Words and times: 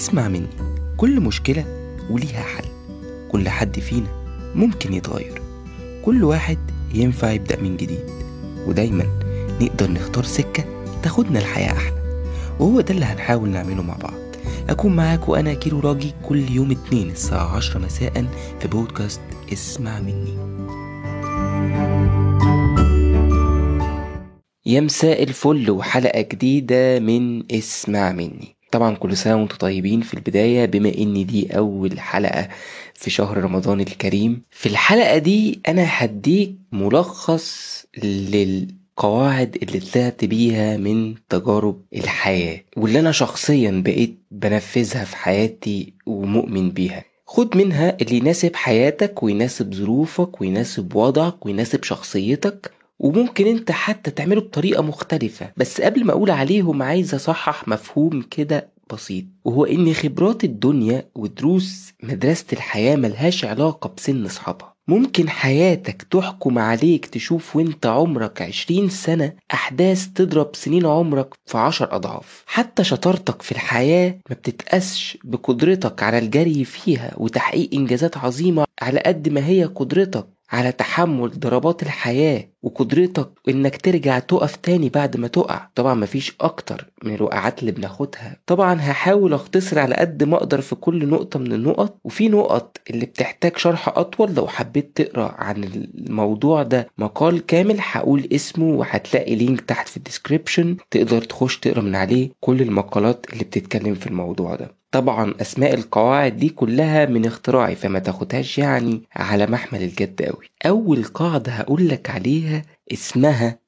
اسمع 0.00 0.28
مني. 0.28 0.46
كل 0.96 1.20
مشكلة 1.20 1.64
وليها 2.10 2.42
حل. 2.42 2.64
كل 3.28 3.48
حد 3.48 3.80
فينا 3.80 4.06
ممكن 4.54 4.92
يتغير. 4.92 5.42
كل 6.04 6.24
واحد 6.24 6.58
ينفع 6.94 7.30
يبدأ 7.30 7.60
من 7.60 7.76
جديد. 7.76 8.04
ودايما 8.66 9.04
نقدر 9.60 9.90
نختار 9.90 10.24
سكة 10.24 10.64
تاخدنا 11.02 11.38
الحياة 11.38 11.72
أحلى. 11.72 12.24
وهو 12.60 12.80
ده 12.80 12.94
اللي 12.94 13.04
هنحاول 13.04 13.48
نعمله 13.48 13.82
مع 13.82 13.96
بعض. 13.96 14.20
أكون 14.68 14.96
معاك 14.96 15.28
وأنا 15.28 15.54
كيرو 15.54 15.80
راجي 15.80 16.14
كل 16.28 16.50
يوم 16.50 16.70
اتنين 16.70 17.10
الساعة 17.10 17.56
عشرة 17.56 17.80
مساء 17.80 18.26
في 18.60 18.68
بودكاست 18.68 19.20
اسمع 19.52 20.00
مني. 20.00 20.38
يا 24.66 24.80
مساء 24.80 25.22
الفل 25.22 25.70
وحلقة 25.70 26.20
جديدة 26.20 26.98
من 26.98 27.52
اسمع 27.52 28.12
مني. 28.12 28.59
طبعا 28.70 28.94
كل 28.96 29.16
سنة 29.16 29.36
وأنتم 29.36 29.56
طيبين 29.56 30.00
في 30.00 30.14
البداية 30.14 30.64
بما 30.66 30.92
إن 30.98 31.26
دي 31.26 31.56
أول 31.58 32.00
حلقة 32.00 32.48
في 32.94 33.10
شهر 33.10 33.38
رمضان 33.38 33.80
الكريم. 33.80 34.42
في 34.50 34.68
الحلقة 34.68 35.18
دي 35.18 35.60
أنا 35.68 35.84
هديك 35.86 36.54
ملخص 36.72 37.84
للقواعد 38.04 39.56
اللي 39.62 39.80
طلعت 39.80 40.24
بيها 40.24 40.76
من 40.76 41.14
تجارب 41.28 41.80
الحياة 41.94 42.60
واللي 42.76 43.00
أنا 43.00 43.12
شخصيا 43.12 43.82
بقيت 43.84 44.18
بنفذها 44.30 45.04
في 45.04 45.16
حياتي 45.16 45.92
ومؤمن 46.06 46.70
بيها. 46.70 47.04
خد 47.26 47.56
منها 47.56 47.96
اللي 48.02 48.16
يناسب 48.16 48.56
حياتك 48.56 49.22
ويناسب 49.22 49.74
ظروفك 49.74 50.40
ويناسب 50.40 50.94
وضعك 50.96 51.46
ويناسب 51.46 51.84
شخصيتك 51.84 52.70
وممكن 53.00 53.46
انت 53.46 53.70
حتى 53.72 54.10
تعمله 54.10 54.40
بطريقة 54.40 54.82
مختلفة. 54.82 55.52
بس 55.56 55.80
قبل 55.80 56.04
ما 56.04 56.12
أقول 56.12 56.30
عليهم 56.30 56.82
عايز 56.82 57.14
أصحح 57.14 57.68
مفهوم 57.68 58.22
كده 58.22 58.68
بسيط. 58.92 59.24
وهو 59.44 59.64
إن 59.64 59.94
خبرات 59.94 60.44
الدنيا 60.44 61.08
ودروس 61.14 61.92
مدرسة 62.02 62.44
الحياة 62.52 62.96
ملهاش 62.96 63.44
علاقة 63.44 63.94
بسن 63.96 64.24
أصحابها. 64.26 64.74
ممكن 64.88 65.28
حياتك 65.28 66.02
تحكم 66.02 66.58
عليك 66.58 67.06
تشوف 67.06 67.56
وانت 67.56 67.86
عمرك 67.86 68.42
عشرين 68.42 68.88
سنة 68.88 69.32
أحداث 69.52 70.06
تضرب 70.06 70.50
سنين 70.56 70.86
عمرك 70.86 71.34
في 71.46 71.58
عشر 71.58 71.96
أضعاف. 71.96 72.44
حتى 72.46 72.84
شطارتك 72.84 73.42
في 73.42 73.52
الحياة 73.52 74.18
ما 74.30 74.36
بتتقاسش 74.36 75.18
بقدرتك 75.24 76.02
على 76.02 76.18
الجري 76.18 76.64
فيها 76.64 77.14
وتحقيق 77.16 77.70
إنجازات 77.74 78.16
عظيمة 78.16 78.64
على 78.82 79.00
قد 79.00 79.28
ما 79.28 79.46
هي 79.46 79.64
قدرتك 79.64 80.26
على 80.50 80.72
تحمل 80.72 81.30
ضربات 81.38 81.82
الحياة 81.82 82.48
وقدرتك 82.62 83.30
إنك 83.48 83.76
ترجع 83.76 84.18
تقف 84.18 84.56
تاني 84.56 84.88
بعد 84.88 85.16
ما 85.16 85.28
تقع. 85.28 85.68
طبعا 85.74 85.94
مفيش 85.94 86.36
أكتر 86.40 86.90
من 87.04 87.14
الوقعات 87.14 87.60
اللي 87.60 87.72
بناخدها. 87.72 88.36
طبعا 88.46 88.74
هحاول 88.80 89.32
أختصر 89.34 89.78
على 89.78 89.94
قد 89.94 90.22
ما 90.24 90.36
أقدر 90.36 90.60
في 90.60 90.74
كل 90.74 91.08
نقطة 91.08 91.38
من 91.38 91.52
النقط. 91.52 91.98
وفي 92.04 92.28
نقط 92.28 92.76
اللي 92.90 93.06
بتحتاج 93.06 93.56
شرح 93.56 93.88
أطول 93.88 94.34
لو 94.34 94.46
حبيت 94.48 94.92
تقرأ 95.02 95.34
عن 95.38 95.64
الموضوع 95.64 96.62
ده 96.62 96.88
مقال 96.98 97.46
كامل 97.46 97.76
هقول 97.80 98.28
اسمه 98.32 98.66
وهتلاقي 98.66 99.34
link 99.34 99.60
تحت 99.60 99.88
في 99.88 99.96
ال 99.96 100.03
description 100.03 100.76
تقدر 100.90 101.22
تخش 101.22 101.58
تقرأ 101.58 101.80
من 101.80 101.96
عليه 101.96 102.30
كل 102.40 102.62
المقالات 102.62 103.26
اللي 103.32 103.44
بتتكلم 103.44 103.94
في 103.94 104.06
الموضوع 104.06 104.54
ده. 104.56 104.80
طبعا 104.92 105.34
أسماء 105.40 105.74
القواعد 105.74 106.36
دي 106.36 106.48
كلها 106.48 107.06
من 107.06 107.26
اختراعي 107.26 107.74
فما 107.74 107.98
تاخدهاش 107.98 108.58
يعني 108.58 109.02
على 109.16 109.46
محمل 109.46 109.82
الجد 109.82 110.22
قوي 110.22 110.46
أول 110.66 111.04
قاعدة 111.04 111.52
هقولك 111.52 112.10
عليها 112.10 112.49
اسمها 112.92 113.58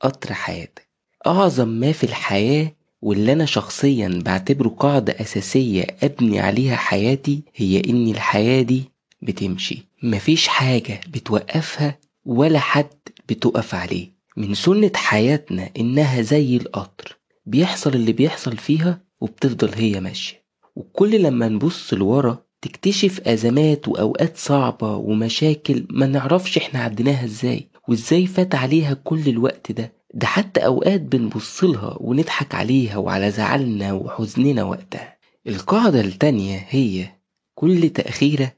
قطر 0.00 0.32
حياتك. 0.34 0.88
أعظم 1.26 1.68
ما 1.68 1.92
في 1.92 2.04
الحياة 2.04 2.72
واللي 3.02 3.32
أنا 3.32 3.44
شخصيا 3.44 4.20
بعتبره 4.24 4.68
قاعدة 4.68 5.12
أساسية 5.20 5.86
أبني 6.02 6.40
عليها 6.40 6.76
حياتي 6.76 7.42
هي 7.56 7.82
إن 7.88 8.08
الحياة 8.08 8.62
دي 8.62 8.90
بتمشي. 9.22 9.82
مفيش 10.02 10.48
حاجة 10.48 11.00
بتوقفها 11.08 11.98
ولا 12.24 12.58
حد 12.58 12.88
بتقف 13.28 13.74
عليه. 13.74 14.12
من 14.36 14.54
سنة 14.54 14.92
حياتنا 14.94 15.70
إنها 15.78 16.22
زي 16.22 16.56
القطر. 16.56 17.18
بيحصل 17.46 17.94
اللي 17.94 18.12
بيحصل 18.12 18.56
فيها 18.56 19.00
وبتفضل 19.20 19.74
هي 19.74 20.00
ماشية. 20.00 20.44
وكل 20.76 21.22
لما 21.22 21.48
نبص 21.48 21.94
لورا 21.94 22.38
تكتشف 22.62 23.20
أزمات 23.28 23.88
وأوقات 23.88 24.36
صعبة 24.36 24.96
ومشاكل 24.96 25.86
ما 25.90 26.06
نعرفش 26.06 26.58
إحنا 26.58 26.80
عديناها 26.80 27.24
إزاي. 27.24 27.68
وإزاي 27.88 28.26
فات 28.26 28.54
عليها 28.54 28.94
كل 28.94 29.28
الوقت 29.28 29.72
ده؟ 29.72 29.92
ده 30.14 30.26
حتى 30.26 30.60
أوقات 30.66 31.00
بنبصلها 31.00 31.96
ونضحك 32.00 32.54
عليها 32.54 32.96
وعلى 32.96 33.30
زعلنا 33.30 33.92
وحزننا 33.92 34.62
وقتها. 34.62 35.16
القاعدة 35.46 36.00
التانية 36.00 36.66
هي 36.68 37.08
كل 37.54 37.90
تأخيرة 37.90 38.52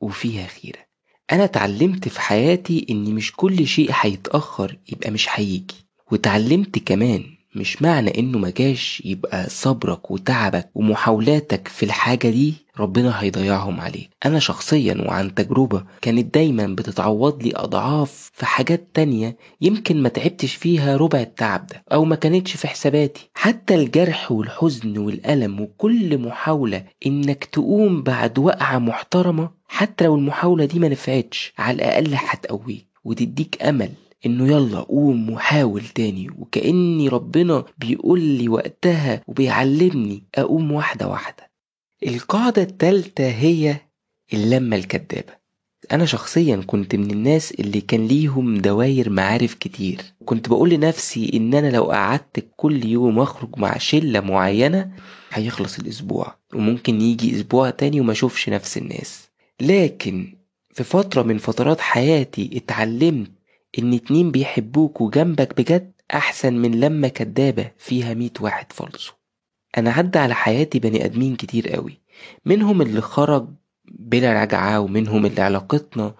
وفيها 0.00 0.46
خيرة. 0.46 0.78
أنا 1.32 1.44
اتعلمت 1.44 2.08
في 2.08 2.20
حياتي 2.20 2.86
إن 2.90 3.04
مش 3.14 3.32
كل 3.32 3.66
شيء 3.66 3.90
هيتأخر 3.92 4.78
يبقى 4.92 5.10
مش 5.10 5.26
هيجي. 5.30 5.74
واتعلمت 6.12 6.78
كمان 6.78 7.24
مش 7.56 7.82
معنى 7.82 8.18
إنه 8.18 8.38
مجاش 8.38 9.02
يبقى 9.04 9.50
صبرك 9.50 10.10
وتعبك 10.10 10.70
ومحاولاتك 10.74 11.68
في 11.68 11.82
الحاجة 11.82 12.28
دي 12.30 12.54
ربنا 12.78 13.22
هيضيعهم 13.22 13.80
عليك. 13.80 14.10
أنا 14.26 14.38
شخصيا 14.38 15.04
وعن 15.08 15.34
تجربة 15.34 15.84
كانت 16.02 16.34
دايما 16.34 16.66
بتتعوض 16.66 17.42
لي 17.42 17.52
أضعاف 17.56 18.30
في 18.34 18.46
حاجات 18.46 18.88
تانية 18.94 19.36
يمكن 19.60 20.02
ما 20.02 20.08
تعبتش 20.08 20.54
فيها 20.54 20.96
ربع 20.96 21.20
التعب 21.20 21.66
ده 21.66 21.82
أو 21.92 22.04
ما 22.04 22.16
كانتش 22.16 22.52
في 22.56 22.68
حساباتي. 22.68 23.30
حتى 23.34 23.74
الجرح 23.74 24.32
والحزن 24.32 24.98
والألم 24.98 25.60
وكل 25.60 26.18
محاولة 26.18 26.84
إنك 27.06 27.44
تقوم 27.44 28.02
بعد 28.02 28.38
وقعة 28.38 28.78
محترمة 28.78 29.50
حتى 29.68 30.04
لو 30.04 30.14
المحاولة 30.14 30.64
دي 30.64 30.78
ما 30.78 30.88
نفعتش 30.88 31.52
على 31.58 31.74
الأقل 31.74 32.14
هتقويك 32.14 32.86
وتديك 33.04 33.62
أمل 33.62 33.90
إنه 34.26 34.46
يلا 34.48 34.80
قوم 34.80 35.30
وحاول 35.30 35.82
تاني. 35.84 36.30
وكأني 36.38 37.08
ربنا 37.08 37.64
بيقول 37.78 38.20
لي 38.20 38.48
وقتها 38.48 39.20
وبيعلمني 39.26 40.22
أقوم 40.34 40.72
واحدة 40.72 41.08
واحدة. 41.08 41.53
القاعدة 42.06 42.62
التالتة 42.62 43.28
هي 43.30 43.76
اللمة 44.32 44.76
الكدابة. 44.76 45.32
أنا 45.92 46.04
شخصيا 46.06 46.56
كنت 46.66 46.94
من 46.94 47.10
الناس 47.10 47.52
اللي 47.52 47.80
كان 47.80 48.06
ليهم 48.06 48.58
دواير 48.58 49.10
معارف 49.10 49.54
كتير. 49.54 50.00
كنت 50.24 50.48
بقول 50.48 50.70
لنفسي 50.70 51.30
إن 51.34 51.54
أنا 51.54 51.70
لو 51.70 51.84
قعدت 51.84 52.46
كل 52.56 52.86
يوم 52.86 53.18
أخرج 53.18 53.58
مع 53.58 53.78
شلة 53.78 54.20
معينة 54.20 54.90
هيخلص 55.32 55.78
الأسبوع 55.78 56.34
وممكن 56.54 57.00
يجي 57.00 57.36
أسبوع 57.36 57.70
تاني 57.70 58.00
وما 58.00 58.12
أشوفش 58.12 58.48
نفس 58.48 58.78
الناس. 58.78 59.28
لكن 59.60 60.34
في 60.74 60.84
فترة 60.84 61.22
من 61.22 61.38
فترات 61.38 61.80
حياتي 61.80 62.50
اتعلمت 62.54 63.30
إن 63.78 63.94
اتنين 63.94 64.30
بيحبوك 64.30 65.00
وجنبك 65.00 65.56
بجد 65.60 65.92
أحسن 66.14 66.54
من 66.54 66.80
لما 66.80 67.08
كدابة 67.08 67.70
فيها 67.78 68.14
ميت 68.14 68.40
واحد 68.40 68.72
فالصو 68.72 69.12
أنا 69.78 69.90
عدى 69.92 70.18
على 70.18 70.34
حياتي 70.34 70.78
بني 70.78 71.04
آدمين 71.04 71.36
كتير 71.36 71.68
قوي 71.68 72.00
منهم 72.44 72.82
اللي 72.82 73.00
خرج 73.00 73.48
بلا 73.90 74.42
رجعة 74.42 74.80
ومنهم 74.80 75.26
اللي 75.26 75.42
علاقتنا 75.42 76.14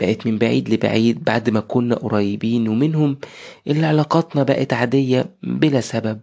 بقت 0.00 0.26
من 0.26 0.38
بعيد 0.38 0.68
لبعيد 0.68 1.24
بعد 1.24 1.50
ما 1.50 1.60
كنا 1.60 1.94
قريبين 1.94 2.68
ومنهم 2.68 3.18
اللي 3.66 3.86
علاقاتنا 3.86 4.42
بقت 4.42 4.72
عادية 4.72 5.36
بلا 5.42 5.80
سبب 5.80 6.20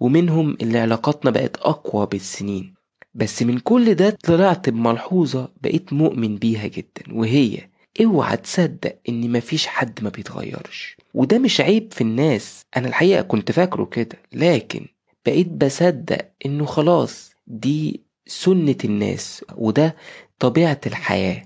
ومنهم 0.00 0.56
اللي 0.62 0.78
علاقاتنا 0.78 1.30
بقت 1.30 1.56
أقوى 1.56 2.06
بالسنين. 2.06 2.74
بس 3.14 3.42
من 3.42 3.58
كل 3.58 3.94
ده 3.94 4.10
طلعت 4.24 4.68
بملحوظة 4.68 5.48
بقيت 5.62 5.92
مؤمن 5.92 6.36
بيها 6.36 6.66
جدا 6.66 7.02
وهي 7.12 7.58
اوعى 8.04 8.36
تصدق 8.36 8.98
إن 9.08 9.32
مفيش 9.32 9.66
حد 9.66 9.98
ما 10.04 10.08
بيتغيرش. 10.10 10.96
وده 11.14 11.38
مش 11.38 11.60
عيب 11.60 11.92
في 11.92 12.00
الناس 12.00 12.64
أنا 12.76 12.88
الحقيقة 12.88 13.22
كنت 13.22 13.52
فاكره 13.52 13.84
كده 13.84 14.18
لكن 14.32 14.86
بقيت 15.26 15.48
بصدق 15.48 16.28
إنه 16.46 16.64
خلاص 16.66 17.32
دي 17.46 18.00
سنة 18.26 18.76
الناس 18.84 19.44
وده 19.56 19.96
طبيعة 20.38 20.80
الحياة. 20.86 21.42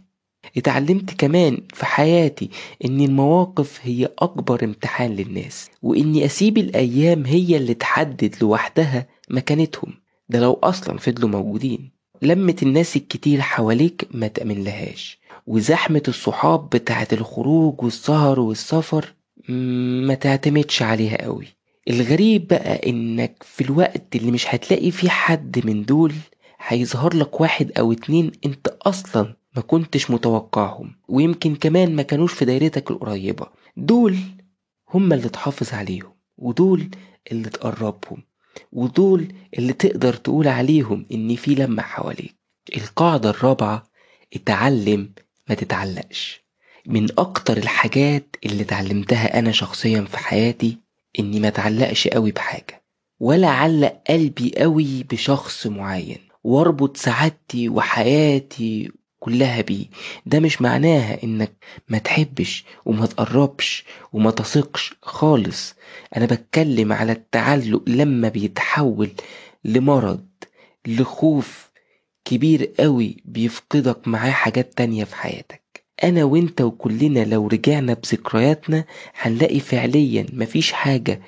اتعلمت 0.57 1.11
كمان 1.15 1.59
في 1.75 1.87
حياتي 1.87 2.51
إن 2.85 3.01
المواقف 3.01 3.81
هي 3.83 4.09
أكبر 4.19 4.65
امتحان 4.65 5.17
للناس 5.17 5.71
وإني 5.83 6.25
أسيب 6.25 6.59
الأيام 6.59 7.27
هي 7.27 7.57
اللي 7.57 7.75
تحدد 7.75 8.35
لوحدها 8.43 9.07
مكانتهم. 9.31 9.95
ده 10.29 10.41
لو 10.41 10.53
أصلا 10.53 10.99
فضلوا 10.99 11.29
موجودين. 11.29 11.91
لمة 12.23 12.57
الناس 12.63 12.97
الكتير 12.97 13.41
حواليك 13.41 14.09
ما 14.11 14.27
تأمن 14.29 14.65
لهاش 14.65 15.19
وزحمة 15.47 16.03
الصحاب 16.09 16.69
بتاعت 16.69 17.13
الخروج 17.13 17.83
والسهر 17.83 18.41
والسفر 18.41 19.15
ما 19.49 20.15
تعتمدش 20.15 20.83
عليها 20.83 21.23
قوي. 21.25 21.47
الغريب 21.89 22.49
بقى 22.49 22.89
إنك 22.91 23.43
في 23.43 23.65
الوقت 23.65 24.17
اللي 24.17 24.31
مش 24.31 24.55
هتلاقي 24.55 24.91
فيه 24.91 25.09
حد 25.09 25.67
من 25.67 25.85
دول 25.85 26.15
هيظهر 26.67 27.17
لك 27.17 27.41
واحد 27.41 27.73
أو 27.79 27.93
اتنين 27.93 28.33
أنت 28.47 28.69
أصلا 28.83 29.37
ما 29.57 29.63
كنتش 29.63 30.11
متوقعهم 30.11 30.95
ويمكن 31.09 31.55
كمان 31.57 31.97
ما 31.97 32.03
كانوش 32.03 32.33
في 32.33 32.45
دايرتك 32.45 32.91
القريبة. 32.91 33.47
دول 33.77 34.17
هم 34.95 35.13
اللي 35.13 35.29
تحافظ 35.29 35.75
عليهم 35.75 36.13
ودول 36.39 36.91
اللي 37.33 37.49
تقربهم 37.51 38.23
ودول 38.73 39.33
اللي 39.59 39.73
تقدر 39.73 40.15
تقول 40.15 40.49
عليهم 40.49 41.07
إن 41.13 41.37
في 41.37 41.55
لمة 41.55 41.83
حواليك. 41.83 42.37
القاعدة 42.77 43.31
الرابعة 43.31 43.83
اتعلم 44.35 45.11
ما 45.49 45.55
تتعلقش. 45.55 46.45
من 46.87 47.09
أكتر 47.19 47.57
الحاجات 47.57 48.37
اللي 48.47 48.63
اتعلمتها 48.63 49.39
أنا 49.39 49.53
شخصيا 49.53 50.01
في 50.01 50.19
حياتي 50.19 50.79
إني 51.19 51.41
ما 51.41 51.49
اتعلقش 51.49 52.09
قوي 52.09 52.33
بحاجة 52.33 52.83
ولا 53.21 53.49
علق 53.49 54.03
قلبي 54.09 54.53
قوي 54.59 55.03
بشخص 55.03 55.67
معين 55.67 56.19
واربط 56.45 56.97
سعادتي 56.97 57.69
وحياتي 57.69 58.93
كلها 59.19 59.61
بيه. 59.61 59.87
ده 60.27 60.41
مش 60.41 60.63
معناها 60.63 61.23
إنك 61.25 61.53
ما 61.89 61.99
تحبش 61.99 62.65
وما 62.85 63.07
تقربش 63.07 63.85
وما 64.13 64.31
تثقش 64.31 64.95
خالص. 65.03 65.75
أنا 66.17 66.27
بتكلم 66.27 66.93
على 66.93 67.13
التعلق 67.13 67.83
لما 67.87 68.29
بيتحول 68.29 69.11
لمرض 69.65 70.27
لخوف 70.87 71.71
كبير 72.25 72.73
قوي 72.81 73.17
بيفقدك 73.25 74.09
معاه 74.09 74.31
حاجات 74.31 74.73
تانية 74.79 75.05
في 75.05 75.17
حياتك. 75.17 75.66
أنا 76.05 76.25
وإنت 76.25 76.61
وكلنا 76.61 77.25
لو 77.25 77.47
رجعنا 77.47 77.95
بذكرياتنا 77.95 78.85
هنلاقي 79.21 79.61
فعليا 79.61 80.27
مفيش 80.33 80.73
حاجة 80.73 81.21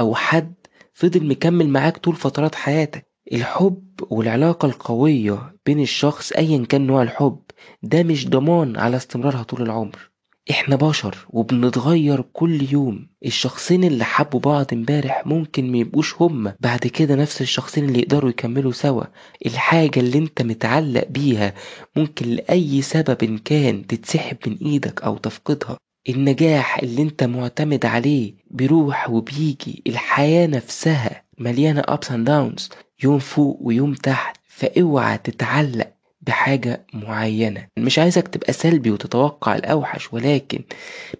أو 0.00 0.14
حد 0.14 0.54
فضل 0.94 1.26
مكمل 1.26 1.68
معاك 1.68 1.96
طول 1.98 2.16
فترات 2.16 2.54
حياتك. 2.54 3.06
الحب 3.32 3.84
والعلاقة 4.10 4.66
القوية 4.66 5.56
بين 5.66 5.80
الشخص 5.80 6.32
أيا 6.32 6.64
كان 6.64 6.86
نوع 6.86 7.02
الحب 7.02 7.40
ده 7.82 8.02
مش 8.02 8.28
ضمان 8.28 8.76
على 8.76 8.96
استمرارها 8.96 9.42
طول 9.42 9.62
العمر. 9.62 10.10
إحنا 10.50 10.76
بشر 10.76 11.16
وبنتغير 11.30 12.20
كل 12.32 12.72
يوم. 12.72 13.06
الشخصين 13.26 13.84
اللي 13.84 14.04
حبوا 14.04 14.40
بعض 14.40 14.66
امبارح 14.72 15.26
ممكن 15.26 15.70
ميبقوش 15.72 16.14
هما 16.20 16.54
بعد 16.60 16.78
كده 16.78 17.14
نفس 17.14 17.40
الشخصين 17.42 17.84
اللي 17.84 17.98
يقدروا 17.98 18.30
يكملوا 18.30 18.72
سوا. 18.72 19.04
الحاجة 19.46 20.00
اللي 20.00 20.18
انت 20.18 20.42
متعلق 20.42 21.08
بيها 21.08 21.54
ممكن 21.96 22.26
لأي 22.26 22.82
سبب 22.82 23.40
كان 23.44 23.86
تتسحب 23.86 24.36
من 24.46 24.56
إيدك 24.62 25.02
أو 25.02 25.16
تفقدها. 25.16 25.76
النجاح 26.08 26.78
اللي 26.78 27.02
انت 27.02 27.24
معتمد 27.24 27.86
عليه 27.86 28.34
بيروح 28.50 29.10
وبيجي. 29.10 29.82
الحياة 29.86 30.46
نفسها 30.46 31.22
مليانة 31.38 31.82
ups 31.82 32.08
and 32.08 32.28
downs. 32.28 32.62
يوم 33.04 33.18
فوق 33.18 33.58
ويوم 33.62 33.94
تحت. 33.94 34.36
فأوعى 34.48 35.18
تتعلق 35.18 35.92
بحاجة 36.26 36.86
معينة. 36.94 37.66
مش 37.78 37.98
عايزك 37.98 38.28
تبقى 38.28 38.52
سلبي 38.52 38.90
وتتوقع 38.90 39.56
الأوحش 39.56 40.12
ولكن 40.12 40.62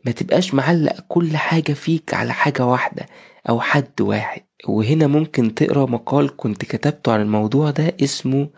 ما 0.05 0.12
تبقاش 0.12 0.55
معلق 0.55 1.00
كل 1.08 1.37
حاجة 1.37 1.73
فيك 1.73 2.14
على 2.14 2.32
حاجة 2.32 2.67
واحدة 2.67 3.06
أو 3.49 3.61
حد 3.61 4.00
واحد. 4.00 4.43
وهنا 4.69 5.06
ممكن 5.06 5.55
تقرأ 5.55 5.87
مقال 5.87 6.37
كنت 6.37 6.64
كتبته 6.64 7.12
عن 7.12 7.20
الموضوع 7.20 7.70
ده 7.70 7.94
اسمه 8.03 8.49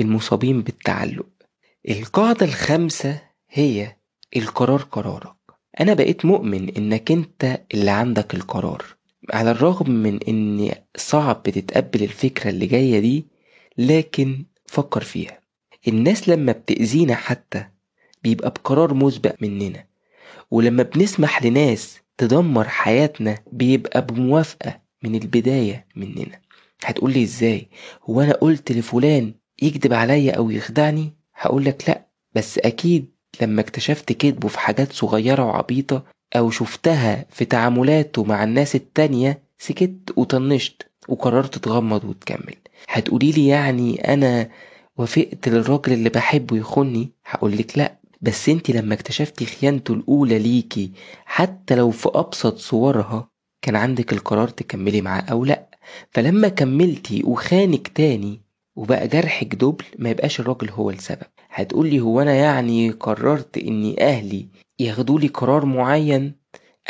المصابين 0.00 0.62
بالتعلق. 0.62 1.26
القاعدة 1.88 2.46
الخامسة 2.46 3.18
هي 3.50 3.96
القرار 4.36 4.82
قرارك. 4.82 5.32
أنا 5.80 5.94
بقيت 5.94 6.24
مؤمن 6.24 6.68
إنك 6.76 7.10
أنت 7.10 7.60
اللي 7.74 7.90
عندك 7.90 8.34
القرار. 8.34 8.84
على 9.32 9.50
الرغم 9.50 9.90
من 9.90 10.18
إن 10.28 10.70
صعب 10.96 11.42
تتقبل 11.42 12.02
الفكرة 12.02 12.50
اللي 12.50 12.66
جاية 12.66 12.98
دي 13.00 13.26
لكن 13.78 14.44
فكر 14.66 15.04
فيها. 15.04 15.38
الناس 15.88 16.28
لما 16.28 16.52
بتأذينا 16.52 17.14
حتى 17.14 17.64
بيبقى 18.24 18.50
بقرار 18.50 18.94
مسبق 18.94 19.34
مننا. 19.40 19.84
ولما 20.50 20.82
بنسمح 20.82 21.42
لناس 21.42 21.98
تدمر 22.18 22.68
حياتنا 22.68 23.38
بيبقى 23.52 24.06
بموافقة 24.06 24.80
من 25.02 25.14
البداية 25.14 25.86
مننا. 25.96 26.40
هتقولي 26.84 27.22
إزاي؟ 27.22 27.68
هو 28.10 28.20
أنا 28.20 28.32
قلت 28.32 28.72
لفلان 28.72 29.34
يكذب 29.62 29.92
عليا 29.92 30.32
أو 30.32 30.50
يخدعني؟ 30.50 31.12
هقولك 31.34 31.88
لأ 31.88 32.06
بس 32.34 32.58
أكيد 32.58 33.10
لما 33.40 33.60
اكتشفت 33.60 34.12
كذبه 34.12 34.48
في 34.48 34.58
حاجات 34.60 34.92
صغيرة 34.92 35.44
وعبيطة 35.44 36.04
أو 36.36 36.50
شفتها 36.50 37.26
في 37.30 37.44
تعاملاته 37.44 38.24
مع 38.24 38.44
الناس 38.44 38.74
التانية 38.74 39.42
سكت 39.58 40.12
وطنشت 40.16 40.82
وقررت 41.08 41.58
تغمض 41.58 42.04
وتكمل. 42.04 42.54
هتقوليلي 42.88 43.46
يعني 43.46 44.12
أنا 44.14 44.48
وافقت 44.98 45.48
للراجل 45.48 45.92
اللي 45.92 46.08
بحبه 46.08 46.56
يخوني 46.56 47.10
هقولك 47.26 47.78
لأ 47.78 47.96
بس 48.20 48.48
انت 48.48 48.70
لما 48.70 48.94
اكتشفتي 48.94 49.46
خيانته 49.46 49.94
الأولى 49.94 50.38
ليكي 50.38 50.90
حتى 51.24 51.74
لو 51.74 51.90
في 51.90 52.08
أبسط 52.14 52.56
صورها 52.58 53.28
كان 53.62 53.76
عندك 53.76 54.12
القرار 54.12 54.48
تكملي 54.48 55.00
معاه 55.00 55.20
أو 55.22 55.44
لأ. 55.44 55.66
فلما 56.10 56.48
كملتي 56.48 57.22
وخانك 57.24 57.88
تاني 57.88 58.40
وبقى 58.76 59.08
جرحك 59.08 59.54
دبل 59.54 59.84
ما 59.98 60.10
يبقاش 60.10 60.40
الراجل 60.40 60.70
هو 60.70 60.90
السبب. 60.90 61.26
هتقولي 61.50 62.00
هو 62.00 62.20
أنا 62.22 62.34
يعني 62.34 62.90
قررت 62.90 63.58
إني 63.58 64.02
أهلي 64.08 64.46
ياخدولي 64.78 65.26
قرار 65.28 65.64
معين؟ 65.64 66.32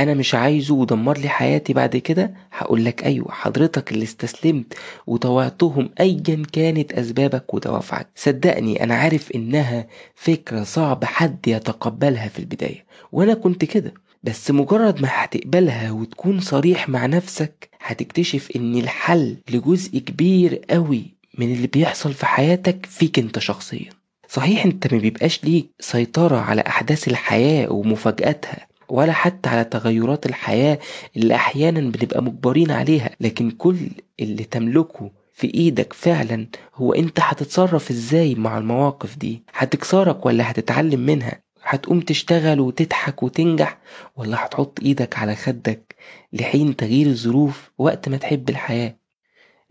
أنا 0.00 0.14
مش 0.14 0.34
عايزه 0.34 0.75
ودمر 0.75 1.19
لي 1.19 1.28
حياتي 1.28 1.72
بعد 1.72 1.96
كده 1.96 2.34
هقول 2.52 2.84
لك 2.84 3.04
أيوه 3.04 3.32
حضرتك 3.32 3.93
اللي 3.93 4.04
استسلمت 4.04 4.75
وطوعتهم 5.06 5.90
ايا 6.00 6.43
كانت 6.52 6.93
أسبابك 6.93 7.54
ودوافعك. 7.54 8.08
صدقني 8.16 8.84
أنا 8.84 8.94
عارف 8.94 9.32
إنها 9.32 9.87
فكرة 10.14 10.62
صعب 10.64 11.04
حد 11.04 11.48
يتقبلها 11.48 12.28
في 12.28 12.38
البداية 12.38 12.84
وأنا 13.12 13.34
كنت 13.34 13.64
كده. 13.64 13.94
بس 14.22 14.50
مجرد 14.50 15.02
ما 15.02 15.08
هتقبلها 15.10 15.90
وتكون 15.90 16.40
صريح 16.40 16.88
مع 16.88 17.06
نفسك 17.06 17.69
هتكتشف 17.81 18.48
إن 18.56 18.76
الحل 18.76 19.37
لجزء 19.50 19.98
كبير 19.98 20.60
قوي 20.70 21.14
من 21.38 21.52
اللي 21.52 21.66
بيحصل 21.66 22.12
في 22.14 22.26
حياتك 22.26 22.87
فيك 22.87 23.19
أنت 23.19 23.38
شخصيا. 23.38 23.90
صحيح 24.28 24.64
أنت 24.64 24.94
ما 24.94 24.98
بيبقاش 25.00 25.44
ليك 25.44 25.70
سيطرة 25.81 26.37
على 26.37 26.60
أحداث 26.66 27.08
الحياة 27.08 27.72
ومفاجآتها 27.72 28.66
ولا 28.88 29.12
حتى 29.12 29.49
على 29.49 29.65
تغيرات 29.65 30.27
الحياة 30.27 30.79
اللي 31.17 31.35
أحيانا 31.35 31.81
بنبقى 31.81 32.23
مجبرين 32.23 32.71
عليها. 32.71 33.11
لكن 33.21 33.50
كل 33.50 33.77
اللي 34.21 34.44
تملكه 34.44 35.11
في 35.33 35.55
إيدك 35.55 35.93
فعلا 35.93 36.47
هو 36.75 36.93
أنت 36.93 37.21
هتتصرف 37.21 37.91
إزاي 37.91 38.35
مع 38.35 38.59
المواقف 38.59 39.17
دي؟ 39.19 39.44
هتكسرك 39.55 40.27
ولا 40.27 40.50
هتتعلم 40.50 41.00
منها؟ 41.00 41.43
هتقوم 41.62 42.00
تشتغل 42.00 42.61
وتضحك 42.61 43.23
وتنجح 43.23 43.79
ولا 44.17 44.47
هتحط 44.47 44.81
إيدك 44.83 45.19
على 45.19 45.35
خدك 45.37 45.94
لحين 46.32 46.77
تغيير 46.77 47.06
الظروف 47.06 47.71
وقت 47.79 48.09
ما 48.09 48.17
تحب 48.17 48.49
الحياة؟ 48.49 48.97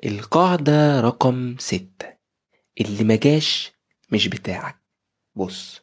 القاعدة 0.05 1.01
رقم 1.01 1.55
ستة. 1.59 2.07
اللي 2.81 3.03
مجاش 3.03 3.71
مش 4.11 4.27
بتاعك. 4.27 4.75
بص 5.35 5.81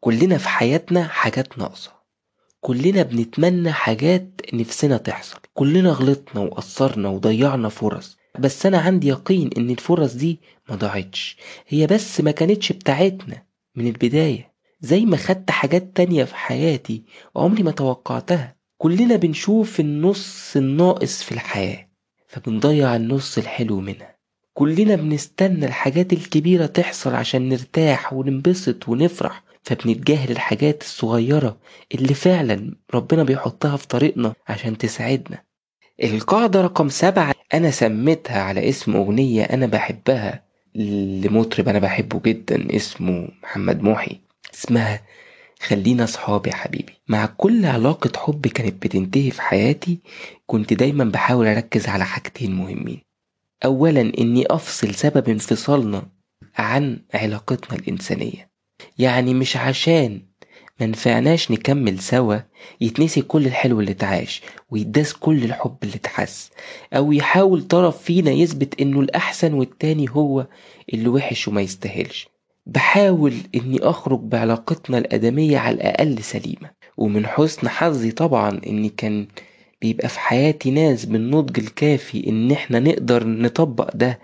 كلنا 0.00 0.38
في 0.38 0.48
حياتنا 0.48 1.08
حاجات 1.08 1.58
ناقصة. 1.58 1.97
كلنا 2.60 3.02
بنتمنى 3.02 3.72
حاجات 3.72 4.40
نفسنا 4.54 4.96
تحصل. 4.96 5.38
كلنا 5.54 5.90
غلطنا 5.90 6.40
وقصرنا 6.40 7.08
وضيعنا 7.08 7.68
فرص. 7.68 8.18
بس 8.38 8.66
أنا 8.66 8.78
عندي 8.78 9.08
يقين 9.08 9.50
إن 9.56 9.70
الفرص 9.70 10.14
دي 10.14 10.40
ما 10.68 10.76
ضاعتش. 10.76 11.36
هي 11.68 11.86
بس 11.86 12.20
ما 12.20 12.30
كانتش 12.30 12.72
بتاعتنا 12.72 13.42
من 13.76 13.86
البداية. 13.86 14.52
زي 14.80 15.04
ما 15.04 15.16
خدت 15.16 15.50
حاجات 15.50 15.96
تانية 15.96 16.24
في 16.24 16.34
حياتي 16.36 17.02
وعمري 17.34 17.62
ما 17.62 17.70
توقعتها. 17.70 18.56
كلنا 18.78 19.16
بنشوف 19.16 19.80
النص 19.80 20.56
الناقص 20.56 21.22
في 21.22 21.32
الحياة 21.32 21.88
فبنضيع 22.28 22.96
النص 22.96 23.38
الحلو 23.38 23.80
منها. 23.80 24.18
كلنا 24.54 24.96
بنستنى 24.96 25.66
الحاجات 25.66 26.12
الكبيرة 26.12 26.66
تحصل 26.66 27.14
عشان 27.14 27.48
نرتاح 27.48 28.12
وننبسط 28.12 28.88
ونفرح. 28.88 29.47
فبنتجاهل 29.68 30.30
الحاجات 30.30 30.82
الصغيرة 30.82 31.58
اللي 31.94 32.14
فعلا 32.14 32.76
ربنا 32.94 33.22
بيحطها 33.22 33.76
في 33.76 33.88
طريقنا 33.88 34.34
عشان 34.48 34.78
تساعدنا. 34.78 35.42
القاعدة 36.02 36.62
رقم 36.62 36.88
سبعة 36.88 37.34
أنا 37.54 37.70
سميتها 37.70 38.42
على 38.42 38.68
اسم 38.68 38.96
أغنية 38.96 39.42
أنا 39.42 39.66
بحبها 39.66 40.44
لمطرب 40.74 41.68
أنا 41.68 41.78
بحبه 41.78 42.20
جدا 42.24 42.76
اسمه 42.76 43.28
محمد 43.42 43.82
محي. 43.82 44.20
اسمها 44.54 45.02
خلينا 45.60 46.06
صحاب 46.06 46.46
يا 46.46 46.54
حبيبي. 46.54 46.92
مع 47.08 47.26
كل 47.26 47.66
علاقة 47.66 48.10
حب 48.16 48.46
كانت 48.46 48.82
بتنتهي 48.82 49.30
في 49.30 49.42
حياتي 49.42 49.98
كنت 50.46 50.72
دايما 50.72 51.04
بحاول 51.04 51.46
أركز 51.46 51.88
على 51.88 52.04
حاجتين 52.04 52.54
مهمين. 52.54 53.00
أولا 53.64 54.00
إني 54.00 54.44
أفصل 54.50 54.94
سبب 54.94 55.28
انفصالنا 55.28 56.08
عن 56.56 56.98
علاقتنا 57.14 57.78
الإنسانية. 57.78 58.47
يعني 58.98 59.34
مش 59.34 59.56
عشان 59.56 60.20
منفعناش 60.80 61.50
نكمل 61.50 61.98
سوا 61.98 62.36
يتنسي 62.80 63.22
كل 63.22 63.46
الحلو 63.46 63.80
اللي 63.80 63.90
اتعاش 63.92 64.42
ويداس 64.70 65.12
كل 65.14 65.44
الحب 65.44 65.76
اللي 65.82 65.94
اتحس 65.96 66.50
أو 66.92 67.12
يحاول 67.12 67.62
طرف 67.62 68.02
فينا 68.02 68.30
يثبت 68.30 68.80
إنه 68.80 69.00
الأحسن 69.00 69.54
والتاني 69.54 70.06
هو 70.10 70.46
اللي 70.94 71.08
وحش 71.08 71.48
وما 71.48 71.60
يستاهلش. 71.60 72.28
بحاول 72.66 73.34
إني 73.54 73.78
أخرج 73.82 74.20
بعلاقتنا 74.20 74.98
الآدمية 74.98 75.58
على 75.58 75.74
الأقل 75.74 76.22
سليمة. 76.22 76.70
ومن 76.96 77.26
حسن 77.26 77.68
حظي 77.68 78.10
طبعا 78.10 78.60
إني 78.66 78.88
كان 78.88 79.26
بيبقى 79.82 80.08
في 80.08 80.20
حياتي 80.20 80.70
ناس 80.70 81.04
بالنضج 81.04 81.58
الكافي 81.58 82.26
إن 82.28 82.50
إحنا 82.52 82.80
نقدر 82.80 83.26
نطبق 83.26 83.90
ده 83.96 84.18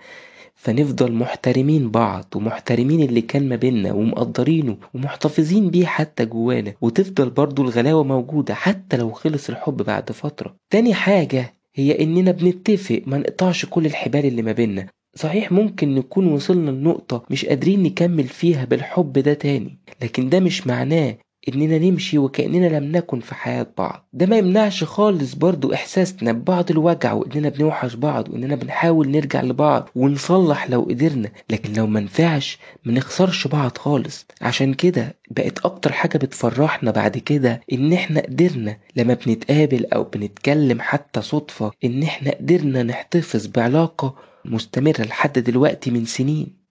فنفضل 0.65 1.11
محترمين 1.13 1.91
بعض 1.91 2.25
ومحترمين 2.35 3.01
اللي 3.03 3.21
كان 3.21 3.49
ما 3.49 3.55
بينا 3.55 3.93
ومقدرينه 3.93 4.77
ومحتفظين 4.93 5.69
بيه 5.69 5.85
حتى 5.85 6.25
جوانا 6.25 6.73
وتفضل 6.81 7.29
برضو 7.29 7.61
الغلاوة 7.63 8.03
موجودة 8.03 8.53
حتى 8.53 8.97
لو 8.97 9.11
خلص 9.11 9.49
الحب 9.49 9.77
بعد 9.77 10.11
فترة. 10.11 10.55
تاني 10.69 10.93
حاجة 10.93 11.53
هي 11.75 12.03
إننا 12.03 12.31
بنتفق 12.31 13.01
ما 13.05 13.17
نقطعش 13.17 13.65
كل 13.65 13.85
الحبال 13.85 14.25
اللي 14.25 14.41
ما 14.41 14.51
بينا 14.51 14.87
صحيح 15.15 15.51
ممكن 15.51 15.95
نكون 15.95 16.27
وصلنا 16.27 16.71
لنقطة 16.71 17.23
مش 17.29 17.45
قادرين 17.45 17.83
نكمل 17.83 18.23
فيها 18.23 18.65
بالحب 18.65 19.13
ده 19.13 19.33
تاني 19.33 19.77
لكن 20.01 20.29
ده 20.29 20.39
مش 20.39 20.67
معناه 20.67 21.17
إننا 21.53 21.77
نمشي 21.77 22.17
وكأننا 22.17 22.79
لم 22.79 22.91
نكن 22.91 23.19
في 23.19 23.35
حياة 23.35 23.67
بعض. 23.77 24.09
ده 24.13 24.25
ما 24.25 24.37
يمنعش 24.37 24.83
خالص 24.83 25.33
برضو 25.33 25.73
إحساسنا 25.73 26.31
ببعض 26.31 26.71
الوجع 26.71 27.13
وإننا 27.13 27.49
بنوحش 27.49 27.93
بعض 27.93 28.29
وإننا 28.29 28.55
بنحاول 28.55 29.09
نرجع 29.09 29.41
لبعض 29.41 29.89
ونصلح 29.95 30.69
لو 30.69 30.81
قدرنا 30.81 31.31
لكن 31.49 31.73
لو 31.73 31.87
منفعش 31.87 32.57
منخسرش 32.85 33.47
بعض 33.47 33.77
خالص. 33.77 34.25
عشان 34.41 34.73
كده 34.73 35.15
بقت 35.31 35.65
أكتر 35.65 35.91
حاجة 35.91 36.17
بتفرحنا 36.17 36.91
بعد 36.91 37.17
كده 37.17 37.61
إن 37.73 37.93
إحنا 37.93 38.21
قدرنا 38.21 38.77
لما 38.95 39.13
بنتقابل 39.13 39.85
أو 39.85 40.03
بنتكلم 40.03 40.81
حتى 40.81 41.21
صدفة 41.21 41.71
إن 41.83 42.03
إحنا 42.03 42.31
قدرنا 42.31 42.83
نحتفظ 42.83 43.47
بعلاقة 43.47 44.15
مستمرة 44.45 45.01
لحد 45.01 45.39
دلوقتي 45.39 45.91
من 45.91 46.05
سنين. 46.05 46.65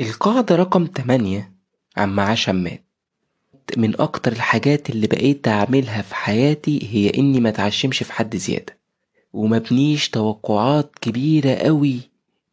القاعدة 0.00 0.56
رقم 0.56 0.84
8 0.96 1.51
عم 1.96 2.20
عشان 2.20 2.62
مات. 2.62 2.84
من 3.76 4.00
أكتر 4.00 4.32
الحاجات 4.32 4.90
اللي 4.90 5.06
بقيت 5.06 5.48
أعملها 5.48 6.02
في 6.02 6.14
حياتي 6.14 6.88
هي 6.92 7.10
إني 7.18 7.40
ما 7.40 7.48
أتعشمش 7.48 8.02
في 8.02 8.12
حد 8.12 8.36
زيادة 8.36 8.78
ومبنيش 9.32 10.08
توقعات 10.08 10.92
كبيرة 11.00 11.54
قوي 11.54 12.00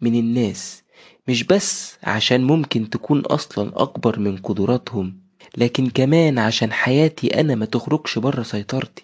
من 0.02 0.16
الناس 0.16 0.84
مش 1.28 1.44
بس 1.44 1.98
عشان 2.04 2.44
ممكن 2.44 2.90
تكون 2.90 3.20
أصلا 3.20 3.72
أكبر 3.82 4.20
من 4.20 4.38
قدراتهم 4.38 5.18
لكن 5.58 5.90
كمان 5.90 6.40
عشان 6.40 6.72
حياتي 6.72 7.40
أنا 7.40 7.56
ما 7.56 7.66
تخرجش 7.66 8.20
بره 8.20 8.44
سيطرتي. 8.44 9.04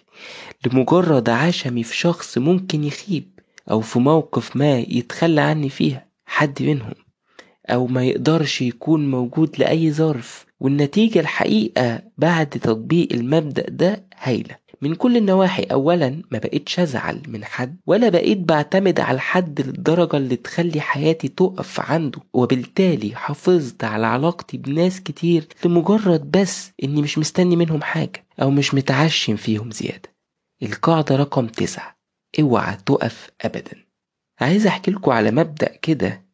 لمجرد 0.66 1.28
عشمي 1.28 1.82
في 1.82 1.96
شخص 1.96 2.38
ممكن 2.38 2.84
يخيب 2.84 3.40
أو 3.70 3.80
في 3.80 3.98
موقف 3.98 4.56
ما 4.56 4.78
يتخلى 4.78 5.40
عني 5.40 5.68
فيها 5.68 6.06
حد 6.26 6.62
منهم. 6.62 6.94
أو 7.70 7.86
ما 7.86 8.04
يقدرش 8.04 8.62
يكون 8.62 9.10
موجود 9.10 9.58
لأي 9.58 9.92
ظرف 9.92 10.46
والنتيجة 10.60 11.20
الحقيقة 11.20 12.02
بعد 12.18 12.46
تطبيق 12.48 13.12
المبدأ 13.12 13.66
ده 13.68 14.04
هايلة. 14.16 14.56
من 14.82 14.94
كل 14.94 15.16
النواحي 15.16 15.62
أولا 15.62 16.22
ما 16.30 16.38
بقيتش 16.38 16.80
أزعل 16.80 17.22
من 17.28 17.44
حد 17.44 17.76
ولا 17.86 18.08
بقيت 18.08 18.38
بعتمد 18.38 19.00
على 19.00 19.20
حد 19.20 19.60
للدرجة 19.60 20.16
اللي 20.16 20.36
تخلي 20.36 20.80
حياتي 20.80 21.28
تقف 21.28 21.80
عنده. 21.80 22.20
وبالتالي 22.32 23.14
حافظت 23.14 23.84
على 23.84 24.06
علاقتي 24.06 24.56
بناس 24.56 25.00
كتير 25.00 25.48
لمجرد 25.64 26.30
بس 26.30 26.72
إني 26.84 27.02
مش 27.02 27.18
مستني 27.18 27.56
منهم 27.56 27.82
حاجة 27.82 28.26
أو 28.42 28.50
مش 28.50 28.74
متعشم 28.74 29.36
فيهم 29.36 29.70
زيادة. 29.70 30.16
القاعدة 30.62 31.16
رقم 31.16 31.46
تسعة 31.46 31.96
اوعى 32.40 32.76
تقف 32.86 33.30
أبدا. 33.42 33.84
عايز 34.40 34.66
أحكي 34.66 34.90
لكم 34.90 35.10
على 35.10 35.30
مبدأ 35.30 35.76
كده 35.82 36.25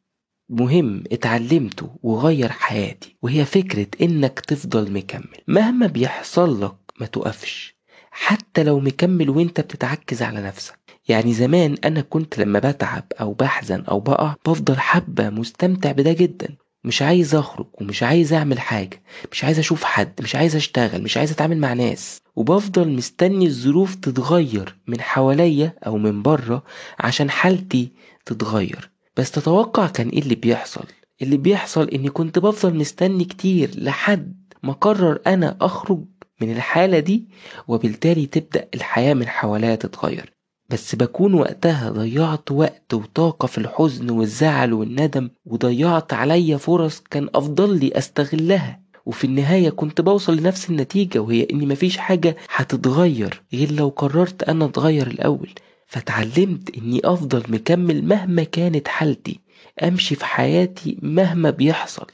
مهم 0.49 1.05
اتعلمته 1.13 1.91
وغير 2.03 2.53
حياتي 2.53 3.17
وهي 3.23 3.45
فكرة 3.45 3.87
إنك 4.03 4.41
تفضل 4.41 4.93
مكمل. 4.93 5.39
مهما 5.49 5.87
بيحصل 5.87 6.65
لك 6.65 6.75
ما 7.01 7.07
تقفش 7.07 7.77
حتى 8.11 8.63
لو 8.63 8.81
مكمل 8.81 9.31
وإنت 9.31 9.61
بتتعكز 9.61 10.23
على 10.23 10.43
نفسك. 10.43 10.79
يعني 11.09 11.33
زمان 11.33 11.77
أنا 11.85 12.01
كنت 12.01 12.39
لما 12.39 12.59
بتعب 12.59 13.05
أو 13.21 13.33
بحزن 13.33 13.81
أو 13.81 14.01
بقع 14.01 14.35
بفضل 14.47 14.79
حبة 14.79 15.31
مستمتع 15.31 15.93
بده 15.93 16.13
جدا. 16.13 16.49
مش 16.85 17.03
عايز 17.03 17.35
أخرج 17.35 17.67
ومش 17.75 18.03
عايز 18.03 18.33
أعمل 18.33 18.61
حاجة. 18.61 19.03
مش 19.33 19.45
عايز 19.45 19.59
أشوف 19.59 19.85
حد 19.85 20.13
مش 20.23 20.37
عايز 20.37 20.57
أشتغل 20.57 21.03
مش 21.03 21.17
عايز 21.17 21.31
أتعامل 21.31 21.59
مع 21.59 21.73
ناس. 21.73 22.21
وبفضل 22.37 22.89
مستني 22.89 23.47
الظروف 23.47 23.95
تتغير 23.95 24.77
من 24.87 25.01
حواليا 25.01 25.75
أو 25.87 25.99
من 25.99 26.23
بره 26.23 26.63
عشان 27.01 27.31
حالتي 27.31 27.93
تتغير. 28.27 28.92
بس 29.17 29.31
تتوقع 29.31 29.87
كان 29.87 30.09
إيه 30.09 30.19
اللي 30.19 30.35
بيحصل؟ 30.35 30.85
اللي 31.23 31.37
بيحصل 31.37 31.89
إني 31.89 32.09
كنت 32.09 32.39
بفضل 32.39 32.75
مستني 32.75 33.25
كتير 33.25 33.71
لحد 33.77 34.43
ما 34.63 34.73
قرر 34.73 35.19
أنا 35.27 35.57
أخرج 35.61 36.05
من 36.41 36.53
الحالة 36.53 36.99
دي 36.99 37.29
وبالتالي 37.69 38.27
تبدأ 38.27 38.69
الحياة 38.75 39.15
من 39.15 39.29
حواليا 39.29 39.75
تتغير. 39.75 40.33
بس 40.71 40.95
بكون 40.95 41.35
وقتها 41.35 41.91
ضيعت 41.91 42.51
وقت 42.51 42.95
وطاقة 42.95 43.47
في 43.47 43.59
الحزن 43.59 44.11
والزعل 44.11 44.73
والندم 44.73 45.31
وضيعت 45.47 46.13
عليا 46.13 46.57
فرص 46.57 47.01
كان 47.11 47.29
أفضل 47.35 47.79
لي 47.79 47.93
أستغلها. 47.99 48.83
وفي 49.07 49.25
النهاية 49.25 49.71
كنت 49.71 50.01
بوصل 50.01 50.37
لنفس 50.37 50.71
النتيجة 50.71 51.19
وهي 51.19 51.47
إن 51.53 51.69
مفيش 51.69 51.97
حاجة 51.97 52.37
هتتغير 52.55 53.43
غير 53.55 53.73
لو 53.73 53.89
قررت 53.89 54.43
أنا 54.43 54.65
أتغير 54.65 55.07
الأول. 55.07 55.51
فتعلمت 55.93 56.77
إني 56.79 57.01
أفضل 57.05 57.43
مكمل 57.49 58.05
مهما 58.05 58.45
كانت 58.45 58.89
حالتي 58.89 59.41
أمشي 59.83 60.15
في 60.15 60.25
حياتي 60.25 60.99
مهما 61.03 61.51
بيحصل. 61.51 62.07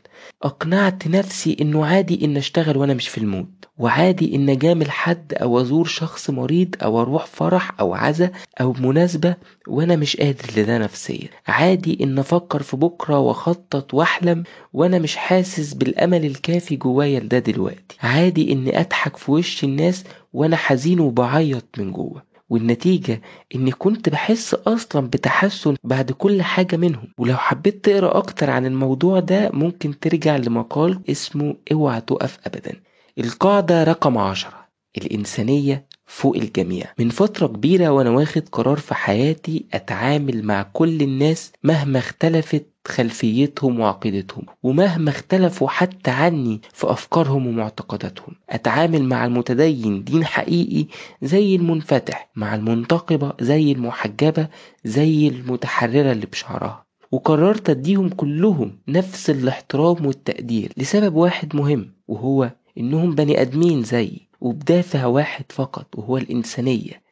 أقنعت 0.43 1.09
نفسي 1.09 1.57
إنه 1.61 1.87
عادي 1.87 2.25
إن 2.25 2.37
أشتغل 2.37 2.77
وأنا 2.77 2.95
مش 2.95 3.09
في 3.09 3.19
المود 3.19 3.51
وعادي 3.79 4.37
إن 4.37 4.49
أجامل 4.49 4.91
حد 4.91 5.35
أو 5.35 5.61
أزور 5.61 5.85
شخص 5.87 6.31
مريض 6.31 6.75
أو 6.83 7.01
أروح 7.01 7.27
فرح 7.27 7.81
أو 7.81 7.95
عزا 7.95 8.31
أو 8.61 8.73
مناسبة 8.73 9.35
وأنا 9.69 9.97
مش 9.97 10.17
قادر 10.17 10.45
لده 10.57 10.79
نفسيا. 10.79 11.29
عادي 11.49 11.99
إن 12.05 12.19
أفكر 12.19 12.63
في 12.63 12.77
بكرة 12.77 13.19
وأخطط 13.19 13.95
وأحلم 13.95 14.45
وأنا 14.73 14.99
مش 14.99 15.17
حاسس 15.17 15.75
بالأمل 15.75 16.25
الكافي 16.25 16.77
جوايا 16.77 17.21
لده 17.21 17.39
دلوقتي. 17.39 17.97
عادي 18.03 18.53
إني 18.53 18.81
أضحك 18.81 19.17
في 19.17 19.31
وش 19.31 19.65
الناس 19.65 20.05
وأنا 20.33 20.57
حزين 20.57 21.01
وبعيط 21.01 21.65
من 21.79 21.93
جوه. 21.93 22.28
والنتيجة 22.51 23.21
إني 23.55 23.71
كنت 23.73 24.09
بحس 24.09 24.55
أصلا 24.55 25.07
بتحسن 25.07 25.77
بعد 25.85 26.13
كل 26.13 26.43
حاجة 26.43 26.77
منهم. 26.77 27.09
ولو 27.19 27.37
حبيت 27.37 27.85
تقرأ 27.85 28.19
أكتر 28.19 28.51
عن 28.51 28.67
الموضوع 28.67 29.21
ده 29.21 29.51
ممكن 29.53 29.99
ترجع 30.01 30.37
لمقال 30.37 31.01
اسمه 31.11 31.57
اوعى 31.73 32.01
تقف 32.01 32.39
أبدا. 32.47 32.81
القاعدة 33.19 33.85
رقم 33.85 34.19
عشرة. 34.19 34.68
الإنسانية 34.97 35.87
فوق 36.07 36.37
الجميع. 36.37 36.87
من 36.99 37.09
فترة 37.09 37.47
كبيرة 37.47 37.89
وأنا 37.89 38.11
واخد 38.11 38.49
قرار 38.53 38.77
في 38.77 38.95
حياتي 38.95 39.65
أتعامل 39.73 40.43
مع 40.45 40.63
كل 40.63 41.03
الناس 41.03 41.53
مهما 41.65 41.99
اختلفت 41.99 42.67
خلفيتهم 42.87 43.81
وعقيدتهم 43.81 44.47
ومهما 44.63 45.11
اختلفوا 45.11 45.69
حتى 45.69 46.11
عني 46.11 46.61
في 46.73 46.91
أفكارهم 46.91 47.47
ومعتقداتهم. 47.47 48.35
أتعامل 48.51 49.05
مع 49.05 49.25
المتدين 49.25 50.05
دين 50.05 50.25
حقيقي 50.25 50.87
زي 51.23 51.57
المنفتح 51.57 52.31
مع 52.37 52.55
المنتقبة 52.55 53.33
زي 53.41 53.73
المحجبة 53.73 54.49
زي 54.85 55.29
المتحررة 55.29 56.13
اللي 56.13 56.27
بشعرها. 56.27 56.89
وقررت 57.13 57.71
أديهم 57.71 58.09
كلهم 58.09 58.79
نفس 58.89 59.31
الاحترام 59.31 60.07
والتقدير 60.07 60.73
لسبب 60.77 61.15
واحد 61.15 61.57
مهم 61.57 61.93
وهو 62.09 62.51
إنهم 62.79 63.15
بني 63.15 63.41
آدمين 63.41 63.83
زيي 63.83 64.28
وبدافع 64.41 65.07
واحد 65.07 65.45
فقط 65.49 65.87
وهو 65.99 66.17
الإنسانية. 66.17 67.03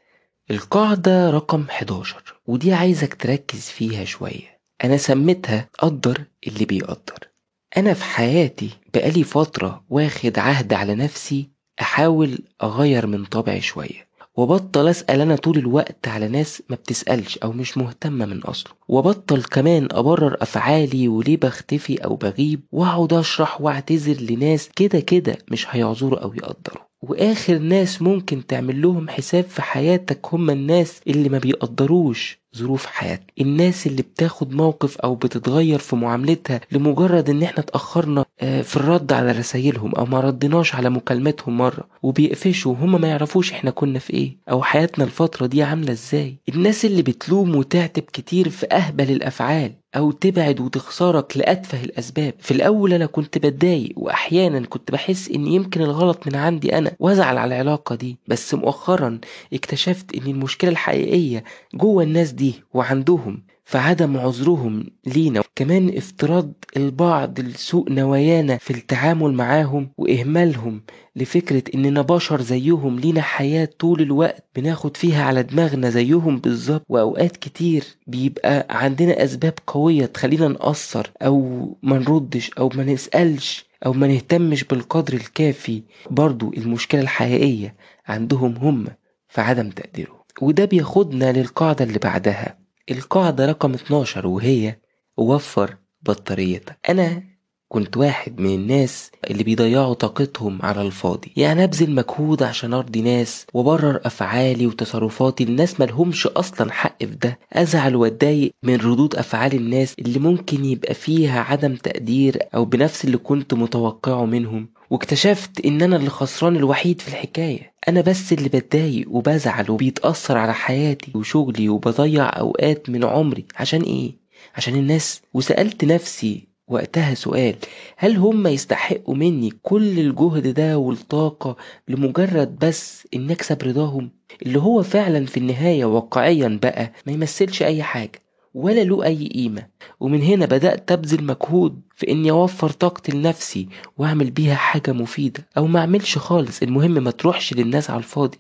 القاعدة 0.50 1.30
رقم 1.30 1.64
11 1.71 2.35
ودي 2.47 2.73
عايزك 2.73 3.14
تركز 3.14 3.61
فيها 3.61 4.04
شوية. 4.04 4.61
أنا 4.85 4.97
سميتها 4.97 5.68
قدر 5.78 6.25
اللي 6.47 6.64
بيقدر. 6.64 7.28
أنا 7.76 7.95
في 7.95 8.04
حياتي 8.04 8.71
بقالي 8.95 9.25
فترة 9.25 9.85
واخد 9.90 10.38
عهد 10.38 10.73
على 10.73 10.95
نفسي 10.95 11.50
أحاول 11.80 12.38
أغير 12.62 13.06
من 13.06 13.25
طبعي 13.25 13.61
شوية 13.61 14.06
وبطل 14.37 14.88
أسأل 14.88 15.21
أنا 15.21 15.37
طول 15.37 15.59
الوقت 15.59 16.09
على 16.09 16.28
ناس 16.28 16.62
ما 16.71 16.76
بتسألش 16.76 17.38
أو 17.38 17.52
مش 17.52 17.78
مهتمة 17.78 18.26
من 18.26 18.42
أصله. 18.42 18.73
وبطل 18.88 19.42
كمان 19.42 19.88
أبرر 19.90 20.37
أفعالي 20.42 21.09
وليه 21.09 21.37
بختفي 21.37 22.04
أو 22.04 22.16
بغيب 22.16 22.61
وأقعد 22.73 23.12
أشرح 23.12 23.61
وأعتذر 23.61 24.21
لناس 24.35 24.68
كده 24.76 25.00
كده 25.00 25.38
مش 25.50 25.66
هيعذروا 25.71 26.18
أو 26.18 26.35
يقدروا. 26.35 26.83
وآخر 27.10 27.58
ناس 27.58 28.02
ممكن 28.02 28.46
تعمل 28.46 28.82
لهم 28.82 29.08
حساب 29.08 29.44
في 29.44 29.62
حياتك 29.62 30.34
هم 30.34 30.50
الناس 30.50 31.00
اللي 31.08 31.28
ما 31.28 31.38
بيقدروش. 31.38 32.38
ظروف 32.56 32.86
حياتنا 32.86 33.26
الناس 33.40 33.86
اللي 33.86 34.02
بتاخد 34.02 34.52
موقف 34.54 34.96
أو 34.98 35.14
بتتغير 35.14 35.78
في 35.78 35.96
معاملتها 35.96 36.60
لمجرد 36.72 37.30
إن 37.30 37.42
إحنا 37.42 37.58
اتأخرنا 37.58 38.25
آه، 38.40 38.62
في 38.62 38.76
الرد 38.76 39.12
على 39.12 39.32
رسايلهم 39.32 39.94
أو 39.94 40.06
ما 40.06 40.20
ردناش 40.20 40.75
على 40.75 40.90
مكالماتهم 40.90 41.58
مرة 41.58 41.84
وبيقفشوا 42.02 42.72
وهم 42.72 43.00
ما 43.00 43.08
يعرفوش 43.08 43.52
إحنا 43.52 43.70
كنا 43.70 43.98
في 43.98 44.12
إيه 44.14 44.36
أو 44.50 44.62
حياتنا 44.62 45.04
الفترة 45.04 45.46
دي 45.46 45.62
عاملة 45.62 45.92
إزاي. 45.92 46.36
الناس 46.48 46.84
اللي 46.84 47.02
بتلوم 47.02 47.56
وتعتب 47.56 48.02
كتير 48.12 48.48
في 48.48 48.66
أهبل 48.66 49.10
الأفعال 49.10 49.72
أو 49.96 50.10
تبعد 50.10 50.60
وتخسرك 50.60 51.36
لأتفه 51.36 51.84
الأسباب. 51.84 52.34
في 52.38 52.50
الأول 52.50 52.92
أنا 52.92 53.06
كنت 53.06 53.38
بتضايق 53.38 53.92
واحيانا 53.96 54.60
كنت 54.66 54.90
بحس 54.92 55.28
إن 55.30 55.46
يمكن 55.46 55.82
الغلط 55.82 56.26
من 56.26 56.36
عندي 56.36 56.78
أنا 56.78 56.92
وأزعل 56.98 57.38
على 57.38 57.54
العلاقة 57.54 57.94
دي 57.94 58.16
بس 58.28 58.54
مؤخرا 58.54 59.18
اكتشفت 59.52 60.14
إن 60.14 60.22
المشكلة 60.30 60.70
الحقيقية 60.70 61.44
جوه 61.75 62.02
الناس 62.02 62.30
دي 62.32 62.45
وعندهم 62.74 63.42
في 63.64 63.78
عدم 63.78 64.16
عذرهم 64.16 64.86
لينا. 65.06 65.42
كمان 65.56 65.96
افتراض 65.96 66.52
البعض 66.76 67.40
لسوء 67.40 67.92
نوايانا 67.92 68.56
في 68.56 68.70
التعامل 68.70 69.32
معاهم 69.32 69.90
وإهمالهم 69.98 70.82
لفكرة 71.16 71.62
اننا 71.74 72.02
بشر 72.02 72.40
زيهم 72.40 72.98
لينا 72.98 73.20
حياة 73.22 73.68
طول 73.78 74.00
الوقت 74.00 74.44
بناخد 74.56 74.96
فيها 74.96 75.24
على 75.24 75.42
دماغنا 75.42 75.90
زيهم 75.90 76.38
بالظبط. 76.38 76.84
وأوقات 76.88 77.36
كتير 77.36 77.84
بيبقى 78.06 78.66
عندنا 78.70 79.24
أسباب 79.24 79.54
قوية 79.66 80.06
تخلينا 80.06 80.48
نقصر 80.48 81.10
أو 81.22 81.68
ما 81.82 81.98
نردش 81.98 82.50
أو 82.58 82.70
ما 82.74 82.84
نسألش 82.84 83.66
أو 83.86 83.92
ما 83.92 84.06
نهتمش 84.06 84.64
بالقدر 84.64 85.14
الكافي. 85.14 85.82
برضو 86.10 86.52
المشكلة 86.56 87.00
الحقيقية 87.00 87.74
عندهم 88.06 88.56
هم 88.56 88.86
في 89.28 89.40
عدم 89.40 89.70
تقديرهم. 89.70 90.15
وده 90.43 90.64
بياخدنا 90.64 91.33
للقاعدة 91.33 91.85
اللي 91.85 91.99
بعدها. 91.99 92.59
القاعدة 92.90 93.47
رقم 93.47 93.75
12 93.75 94.26
وهي 94.26 94.76
وفر 95.16 95.76
بطاريتك. 96.02 96.78
أنا 96.88 97.23
كنت 97.69 97.97
واحد 97.97 98.40
من 98.40 98.55
الناس 98.55 99.11
اللي 99.31 99.45
بيضيعوا 99.45 99.95
طاقتهم 99.95 100.59
على 100.62 100.83
الفاضي. 100.83 101.33
يعني 101.37 101.64
أبذل 101.64 101.90
مجهود 101.95 102.43
عشان 102.43 102.75
أرضي 102.75 103.02
ناس 103.02 103.47
وبرر 103.55 104.00
أفعالي 104.05 104.66
وتصرفاتي. 104.66 105.45
الناس 105.45 105.81
ملهمش 105.81 106.26
أصلا 106.26 106.73
حق 106.73 106.99
في 106.99 107.07
ده. 107.07 107.38
أزعل 107.52 107.97
وأتضايق 107.97 108.55
من 108.62 108.76
ردود 108.76 109.14
أفعال 109.14 109.55
الناس 109.55 109.95
اللي 109.99 110.19
ممكن 110.19 110.64
يبقى 110.64 110.95
فيها 110.95 111.40
عدم 111.40 111.75
تقدير 111.75 112.38
أو 112.55 112.64
بنفس 112.64 113.05
اللي 113.05 113.16
كنت 113.19 113.55
متوقعه 113.55 114.25
منهم. 114.25 114.69
واكتشفت 114.90 115.64
إن 115.64 115.83
أنا 115.83 115.97
اللي 115.97 116.11
خسران 116.11 116.57
الوحيد 116.57 117.00
في 117.00 117.09
الحكاية. 117.09 117.73
أنا 117.88 118.00
بس 118.00 118.33
اللي 118.33 118.49
بتضايق 118.49 119.07
وبزعل 119.11 119.71
وبيتأثر 119.71 120.38
على 120.38 120.55
حياتي 120.55 121.12
وشغلي 121.14 121.69
وبضيع 121.69 122.38
أوقات 122.38 122.90
من 122.90 123.05
عمري. 123.05 123.45
عشان 123.57 123.83
إيه؟ 123.83 124.12
عشان 124.57 124.75
الناس. 124.75 125.23
وسألت 125.35 125.85
نفسي 125.85 126.49
وقتها 126.69 127.14
سؤال 127.14 127.57
هل 127.97 128.16
هم 128.16 128.47
يستحقوا 128.47 129.14
مني 129.14 129.52
كل 129.62 129.99
الجهد 130.00 130.47
ده 130.55 130.78
والطاقة 130.78 131.57
لمجرد 131.88 132.59
بس 132.59 133.09
إن 133.14 133.31
أكسب 133.31 133.62
رضاهم؟ 133.62 134.11
اللي 134.43 134.59
هو 134.59 134.83
فعلا 134.83 135.26
في 135.26 135.37
النهاية 135.37 135.85
واقعيا 135.85 136.59
بقى 136.62 136.93
ما 137.07 137.12
يمثلش 137.12 137.62
أي 137.62 137.83
حاجة. 137.83 138.23
ولا 138.56 138.84
له 138.84 139.04
أي 139.04 139.28
قيمة. 139.28 139.66
ومن 140.00 140.22
هنا 140.22 140.46
بدأت 140.46 140.92
أبذل 140.92 141.25
مجهود 141.25 141.80
في 141.96 142.10
إني 142.10 142.30
أوفر 142.30 142.70
طاقتي 142.70 143.12
لنفسي 143.12 143.68
وأعمل 143.98 144.30
بيها 144.30 144.54
حاجة 144.54 144.92
مفيدة 144.92 145.48
أو 145.56 145.66
ما 145.66 145.80
أعملش 145.80 146.18
خالص. 146.18 146.62
المهم 146.62 146.90
ما 146.90 147.10
تروحش 147.10 147.54
للناس 147.54 147.90
على 147.90 147.98
الفاضي. 147.98 148.38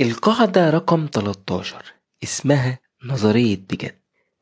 القاعدة 0.00 0.70
رقم 0.70 1.08
13 1.12 1.84
اسمها 2.22 2.78
نظرية 3.04 3.56
بجد. 3.70 3.94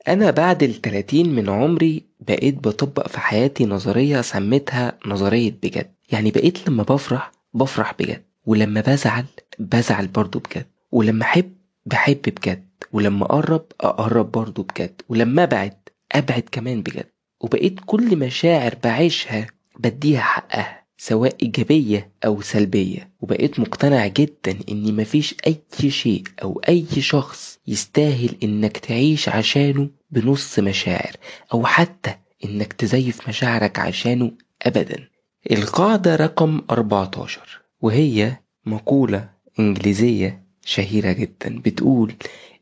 أنا 0.08 0.30
بعد 0.30 0.62
التلاتين 0.62 1.34
من 1.34 1.48
عمري 1.48 2.02
بقيت 2.20 2.54
بطبق 2.54 3.08
في 3.08 3.20
حياتي 3.20 3.66
نظرية 3.66 4.20
سميتها 4.20 4.98
نظرية 5.06 5.54
بجد. 5.62 5.90
يعني 6.12 6.30
بقيت 6.30 6.68
لما 6.68 6.82
بفرح 6.82 7.32
بفرح 7.54 7.94
بجد. 7.98 8.22
ولما 8.46 8.80
بزعل 8.80 9.24
بزعل 9.58 10.06
برضو 10.06 10.38
بجد. 10.38 10.66
ولما 10.92 11.22
أحب 11.24 11.52
بحب 11.86 12.22
بجد. 12.22 12.67
ولما 12.92 13.24
أقرب 13.24 13.64
أقرب 13.80 14.32
برضو 14.32 14.62
بجد. 14.62 15.02
ولما 15.08 15.42
أبعد 15.42 15.76
أبعد 16.12 16.42
كمان 16.52 16.82
بجد. 16.82 17.06
وبقيت 17.40 17.80
كل 17.86 18.16
مشاعر 18.16 18.74
بعيشها 18.84 19.46
بديها 19.78 20.20
حقها 20.20 20.78
سواء 20.98 21.36
إيجابية 21.42 22.12
أو 22.24 22.40
سلبية. 22.40 23.10
وبقيت 23.20 23.60
مقتنع 23.60 24.06
جدا 24.06 24.58
إن 24.68 24.96
مفيش 24.96 25.34
أي 25.46 25.90
شيء 25.90 26.22
أو 26.42 26.60
أي 26.68 26.86
شخص 26.98 27.58
يستاهل 27.66 28.36
إنك 28.42 28.76
تعيش 28.76 29.28
عشانه 29.28 29.88
بنص 30.10 30.58
مشاعر 30.58 31.12
أو 31.52 31.66
حتى 31.66 32.14
إنك 32.44 32.72
تزيف 32.72 33.28
مشاعرك 33.28 33.78
عشانه 33.78 34.32
أبدا. 34.62 35.08
القاعدة 35.50 36.16
رقم 36.16 36.62
14 36.70 37.60
وهي 37.80 38.36
مقولة 38.66 39.28
إنجليزية 39.58 40.42
شهيرة 40.64 41.12
جدا. 41.12 41.60
بتقول 41.64 42.14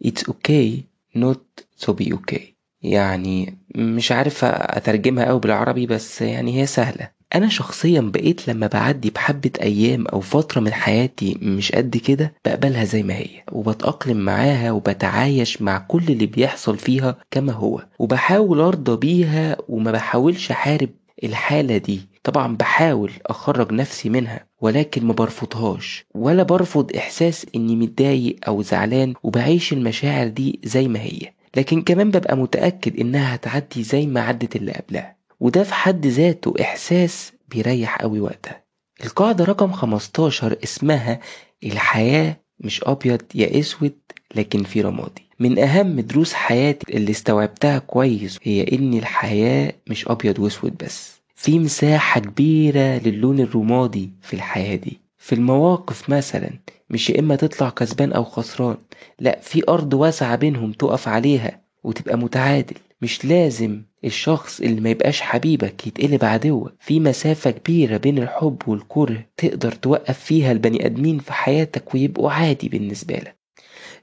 It's 0.05 0.23
okay 0.29 0.85
not 1.17 1.41
to 1.87 1.93
be 1.93 2.13
okay. 2.13 2.43
يعني 2.83 3.59
مش 3.75 4.13
عارف 4.13 4.45
أترجمها 4.45 5.25
أوي 5.25 5.41
بالعربي 5.41 5.87
بس 5.87 6.23
يعني 6.23 6.61
هي 6.61 6.67
سهلة. 6.67 7.11
أنا 7.35 7.49
شخصيا 7.49 8.01
بقيت 8.01 8.49
لما 8.49 8.67
بعدي 8.67 9.11
بحبة 9.11 9.51
أيام 9.63 10.07
أو 10.07 10.21
فترة 10.21 10.61
من 10.61 10.73
حياتي 10.73 11.39
مش 11.43 11.73
قد 11.73 11.97
كده 11.97 12.35
بقبلها 12.45 12.85
زي 12.85 13.03
ما 13.03 13.15
هي 13.15 13.43
وبتأقلم 13.53 14.17
معاها 14.17 14.71
وبتعايش 14.73 15.63
مع 15.63 15.79
كل 15.79 16.03
اللي 16.09 16.27
بيحصل 16.27 16.79
فيها 16.79 17.17
كما 17.31 17.53
هو 17.53 17.87
وبحاول 17.99 18.61
أرضى 18.61 18.97
بيها 18.97 19.57
وما 19.69 19.91
بحاولش 19.93 20.51
أحارب 20.51 20.91
الحالة 21.25 21.77
دي. 21.77 22.01
طبعا 22.27 22.57
بحاول 22.57 23.13
أخرج 23.27 23.73
نفسي 23.73 24.09
منها 24.09 24.47
ولكن 24.61 25.07
ما 25.07 25.13
برفضهاش. 25.13 26.07
ولا 26.15 26.43
برفض 26.43 26.97
إحساس 26.97 27.47
إني 27.55 27.77
متضايق 27.77 28.37
أو 28.49 28.63
زعلان 28.63 29.15
وبعيش 29.23 29.73
المشاعر 29.73 30.29
دي 30.29 30.61
زي 30.65 30.89
ما 30.89 31.01
هي. 31.01 31.33
لكن 31.57 31.83
كمان 31.83 32.11
ببقى 32.11 32.37
متأكد 32.37 33.01
إنها 33.01 33.35
هتعدي 33.35 33.83
زي 33.83 34.07
ما 34.07 34.21
عدت 34.21 34.57
اللي 34.57 34.73
قبلها. 34.73 35.17
وده 35.41 35.63
في 35.63 35.75
حد 35.75 36.07
ذاته 36.07 36.55
إحساس 36.61 37.33
بيريح 37.49 37.97
قوي 38.03 38.21
وقتها. 38.21 38.65
القاعدة 39.05 39.45
رقم 39.45 39.73
15 39.73 40.57
اسمها 40.65 41.21
الحياة 41.65 42.37
مش 42.61 42.85
أبيض 42.85 43.23
يا 43.35 43.61
أسود 43.61 43.99
لكن 44.35 44.63
في 44.63 44.81
رمادي. 44.81 45.27
من 45.41 45.59
أهم 45.59 46.01
دروس 46.01 46.33
حياتي 46.33 46.97
اللي 46.97 47.11
استوعبتها 47.11 47.79
كويس 47.79 48.39
هي 48.43 48.67
إن 48.73 48.95
الحياة 48.95 49.73
مش 49.89 50.09
أبيض 50.09 50.39
وأسود 50.39 50.77
بس. 50.85 51.16
في 51.39 51.59
مساحة 51.59 52.21
كبيرة 52.21 52.99
للون 52.99 53.41
الرمادي 53.41 54.11
في 54.23 54.35
الحياة 54.35 54.77
دي. 54.77 55.01
في 55.19 55.35
المواقف 55.35 56.11
مثلا 56.11 56.51
مش 56.91 57.11
يا 57.11 57.21
إما 57.21 57.37
تطلع 57.37 57.69
كسبان 57.71 58.13
أو 58.13 58.25
خسران 58.25 58.77
لأ 59.21 59.41
في 59.43 59.63
أرض 59.69 59.95
واسعة 59.95 60.37
بينهم 60.37 60.73
تقف 60.73 61.09
عليها 61.09 61.61
وتبقى 61.85 62.19
متعادل. 62.19 62.75
مش 63.03 63.25
لازم 63.25 63.83
الشخص 64.05 64.61
اللي 64.61 64.81
ما 64.81 64.91
يبقاش 64.91 65.21
حبيبك 65.21 65.87
يتقلب 65.87 66.25
عدوك 66.25 66.73
في 66.81 67.01
مسافة 67.01 67.51
كبيرة 67.51 67.97
بين 67.97 68.19
الحب 68.19 68.63
والكره 68.67 69.27
تقدر 69.37 69.73
توقف 69.73 70.19
فيها 70.19 70.53
البني 70.53 70.87
آدمين 70.87 71.19
في 71.19 71.33
حياتك 71.33 71.95
ويبقوا 71.95 72.31
عادي 72.31 72.69
بالنسبة 72.69 73.15
لك. 73.15 73.37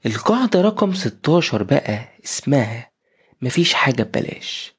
القاعدة 0.06 0.60
رقم 0.60 0.94
16 0.94 1.62
بقى 1.62 2.08
اسمها 2.24 2.90
مفيش 3.42 3.74
حاجة 3.74 4.02
ببلاش. 4.02 4.73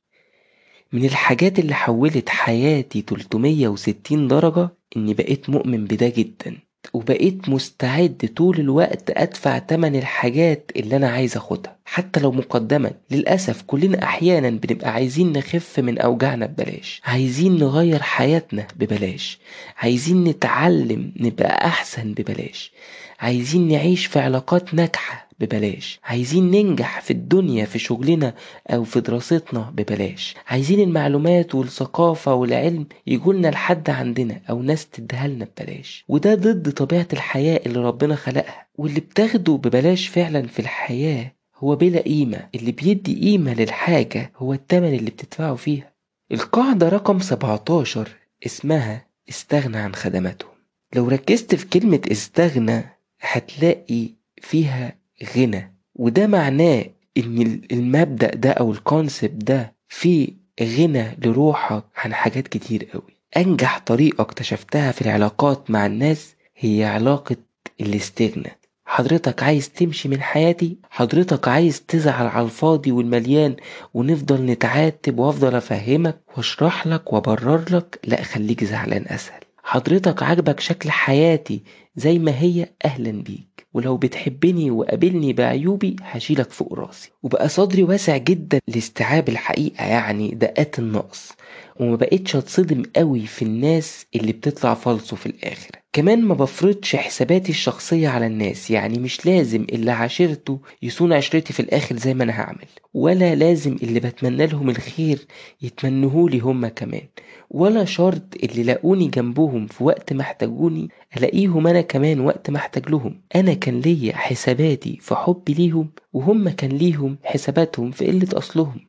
من 0.93 1.05
الحاجات 1.05 1.59
اللي 1.59 1.73
حولت 1.73 2.29
حياتي 2.29 3.03
360 3.07 4.27
درجة 4.27 4.69
إني 4.97 5.13
بقيت 5.13 5.49
مؤمن 5.49 5.85
بده 5.85 6.07
جدا 6.09 6.57
وبقيت 6.93 7.49
مستعد 7.49 8.29
طول 8.35 8.59
الوقت 8.59 9.03
أدفع 9.17 9.57
تمن 9.57 9.95
الحاجات 9.95 10.71
اللي 10.75 10.95
أنا 10.95 11.09
عايز 11.09 11.37
أخدها 11.37 11.75
حتى 11.85 12.19
لو 12.19 12.31
مقدما. 12.31 12.91
للأسف 13.11 13.61
كلنا 13.61 14.03
أحيانا 14.03 14.49
بنبقى 14.49 14.89
عايزين 14.93 15.31
نخف 15.37 15.79
من 15.79 15.97
أوجاعنا 15.99 16.45
ببلاش 16.45 17.01
عايزين 17.05 17.57
نغير 17.59 18.01
حياتنا 18.01 18.67
ببلاش 18.75 19.39
عايزين 19.77 20.23
نتعلم 20.23 21.11
نبقى 21.19 21.65
أحسن 21.67 22.13
ببلاش 22.13 22.71
عايزين 23.19 23.67
نعيش 23.67 24.05
في 24.05 24.19
علاقات 24.19 24.73
ناجحة 24.73 25.24
ببلاش. 25.39 25.99
عايزين 26.03 26.51
ننجح 26.51 27.01
في 27.01 27.11
الدنيا 27.11 27.65
في 27.65 27.79
شغلنا 27.79 28.33
أو 28.69 28.83
في 28.83 29.01
دراستنا 29.01 29.71
ببلاش. 29.73 30.35
عايزين 30.47 30.79
المعلومات 30.79 31.55
والثقافة 31.55 32.33
والعلم 32.33 32.85
يجولنا 33.07 33.47
لحد 33.47 33.89
عندنا 33.89 34.41
أو 34.49 34.61
ناس 34.61 34.87
تديها 34.89 35.27
لنا 35.27 35.47
ببلاش. 35.57 36.05
وده 36.07 36.35
ضد 36.35 36.71
طبيعة 36.71 37.07
الحياة 37.13 37.59
اللي 37.65 37.79
ربنا 37.79 38.15
خلقها. 38.15 38.67
واللي 38.75 38.99
بتاخده 38.99 39.53
ببلاش 39.53 40.07
فعلا 40.07 40.47
في 40.47 40.59
الحياة 40.59 41.31
هو 41.57 41.75
بلا 41.75 41.99
قيمة. 42.01 42.49
اللي 42.55 42.71
بيدي 42.71 43.21
قيمة 43.21 43.53
للحاجة 43.53 44.31
هو 44.37 44.53
التمن 44.53 44.93
اللي 44.93 45.11
بتدفعه 45.11 45.55
فيها. 45.55 45.91
القاعدة 46.31 46.89
رقم 46.89 47.19
17 47.19 48.09
اسمها 48.45 49.05
استغنى 49.29 49.77
عن 49.77 49.95
خدماتهم. 49.95 50.49
لو 50.95 51.07
ركزت 51.07 51.55
في 51.55 51.65
كلمة 51.67 52.01
استغنى 52.11 52.83
هتلاقي 53.21 54.09
فيها 54.41 54.95
غنى. 55.35 55.75
وده 55.95 56.27
معناه 56.27 56.85
إن 57.17 57.61
المبدأ 57.71 58.35
ده 58.35 58.49
أو 58.51 58.71
الكونسبت 58.71 59.43
ده 59.43 59.75
فيه 59.89 60.29
غنى 60.61 61.17
لروحك 61.25 61.83
عن 61.97 62.13
حاجات 62.13 62.47
كتير 62.47 62.85
قوي 62.93 63.15
أنجح 63.37 63.79
طريقة 63.85 64.21
اكتشفتها 64.21 64.91
في 64.91 65.01
العلاقات 65.01 65.71
مع 65.71 65.85
الناس 65.85 66.35
هي 66.57 66.85
علاقة 66.85 67.35
الاستغناء 67.81 68.55
حضرتك 68.85 69.43
عايز 69.43 69.69
تمشي 69.69 70.09
من 70.09 70.21
حياتي؟ 70.21 70.77
حضرتك 70.89 71.47
عايز 71.47 71.81
تزعل 71.81 72.27
على 72.27 72.45
الفاضي 72.45 72.91
والمليان 72.91 73.55
ونفضل 73.93 74.45
نتعاتب 74.45 75.19
وأفضل 75.19 75.55
أفهمك 75.55 76.21
وأشرح 76.37 76.87
لك 76.87 77.13
وأبرر 77.13 77.65
لك؟ 77.71 77.99
لا 78.03 78.23
خليك 78.23 78.63
زعلان 78.63 79.05
أسهل. 79.07 79.39
حضرتك 79.63 80.23
عاجبك 80.23 80.59
شكل 80.59 80.91
حياتي 80.91 81.63
زي 81.95 82.19
ما 82.19 82.39
هي 82.39 82.69
أهلا 82.85 83.11
بيك. 83.11 83.65
ولو 83.73 83.97
بتحبني 83.97 84.71
وقابلني 84.71 85.33
بعيوبي 85.33 85.95
هشيلك 86.01 86.51
فوق 86.51 86.73
راسي. 86.73 87.09
وبقى 87.23 87.49
صدري 87.49 87.83
واسع 87.83 88.17
جدا 88.17 88.59
لاستيعاب 88.67 89.29
الحقيقة 89.29 89.85
يعني 89.85 90.31
دقات 90.31 90.79
النقص. 90.79 91.31
وما 91.79 91.95
بقتش 91.95 92.35
أتصدم 92.35 92.83
قوي 92.95 93.25
في 93.25 93.41
الناس 93.41 94.05
اللي 94.15 94.31
بتطلع 94.33 94.73
فالصو 94.73 95.15
في 95.15 95.25
الآخر. 95.25 95.69
كمان 95.93 96.21
ما 96.21 96.33
بفرضش 96.33 96.95
حساباتي 96.95 97.49
الشخصية 97.49 98.07
على 98.09 98.25
الناس 98.27 98.71
يعني 98.71 98.99
مش 98.99 99.25
لازم 99.25 99.65
اللي 99.73 99.91
عاشرته 99.91 100.59
يصون 100.81 101.13
عشرتي 101.13 101.53
في 101.53 101.59
الآخر 101.59 101.95
زي 101.97 102.13
ما 102.13 102.23
أنا 102.23 102.33
هعمل. 102.41 102.65
ولا 102.93 103.35
لازم 103.35 103.77
اللي 103.83 103.99
بتمنى 103.99 104.47
لهم 104.47 104.69
الخير 104.69 105.19
يتمنهولي 105.61 106.39
هما 106.39 106.69
كمان. 106.69 107.07
ولا 107.49 107.85
شرط 107.85 108.35
اللي 108.43 108.63
لاقوني 108.63 109.07
جنبهم 109.07 109.67
في 109.67 109.83
وقت 109.83 110.13
ما 110.13 110.21
احتاجوني 110.21 110.89
ألاقيهم 111.17 111.67
أنا 111.67 111.81
كمان 111.81 112.19
وقت 112.19 112.49
ما 112.49 112.57
احتاج 112.57 112.89
لهم. 112.89 113.21
أنا 113.35 113.53
كان 113.53 113.79
ليا 113.79 114.15
حساباتي 114.15 114.97
في 115.01 115.15
حبي 115.15 115.53
ليهم 115.53 115.89
وهم 116.13 116.49
كان 116.49 116.69
ليهم 116.69 117.17
حساباتهم 117.23 117.91
في 117.91 118.07
قلة 118.07 118.27
أصلهم. 118.33 118.79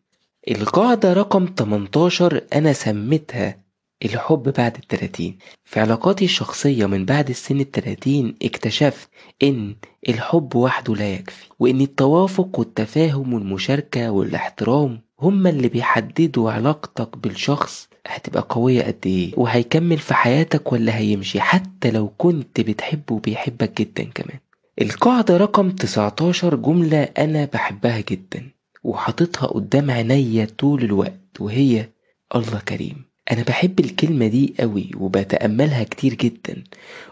القاعدة 0.51 1.12
رقم 1.12 1.47
18 1.59 2.45
أنا 2.55 2.73
سميتها 2.73 3.66
الحب 4.05 4.42
بعد 4.42 4.77
التلاتين. 4.77 5.38
في 5.64 5.81
علاقاتي 5.81 6.25
الشخصية 6.25 6.87
من 6.87 7.05
بعد 7.05 7.29
السن 7.29 7.61
التلاتين 7.61 8.35
اكتشفت 8.42 9.09
إن 9.42 9.77
الحب 10.09 10.57
وحده 10.57 10.95
لا 10.95 11.14
يكفي 11.14 11.47
وإن 11.59 11.81
التوافق 11.81 12.59
والتفاهم 12.59 13.35
والمشاركة 13.35 14.11
والاحترام 14.11 15.01
هما 15.21 15.51
اللي 15.51 15.69
بيحددوا 15.69 16.51
علاقتك 16.51 17.16
بالشخص 17.19 17.88
هتبقى 18.07 18.47
قوية 18.49 18.83
قد 18.83 18.97
إيه؟ 19.07 19.33
وهيكمل 19.37 19.99
في 19.99 20.14
حياتك 20.14 20.73
ولا 20.73 20.97
هيمشي؟ 20.97 21.40
حتى 21.40 21.90
لو 21.90 22.09
كنت 22.19 22.61
بتحبه 22.61 23.14
وبيحبك 23.14 23.81
جدا 23.81 24.05
كمان. 24.14 24.38
القاعدة 24.83 25.37
رقم 25.37 25.71
19 25.71 26.55
جملة 26.57 27.03
أنا 27.03 27.45
بحبها 27.45 28.01
جدا 28.01 28.51
وحاططها 28.85 29.47
قدام 29.47 29.90
عينيا 29.90 30.49
طول 30.59 30.85
الوقت 30.85 31.40
وهي 31.40 31.88
الله 32.35 32.59
كريم. 32.69 33.05
أنا 33.33 33.42
بحب 33.42 33.81
الكلمة 33.81 34.27
دي 34.27 34.55
قوي 34.61 34.90
وبتأملها 34.97 35.85
كتير 35.85 36.14
جدا 36.14 36.64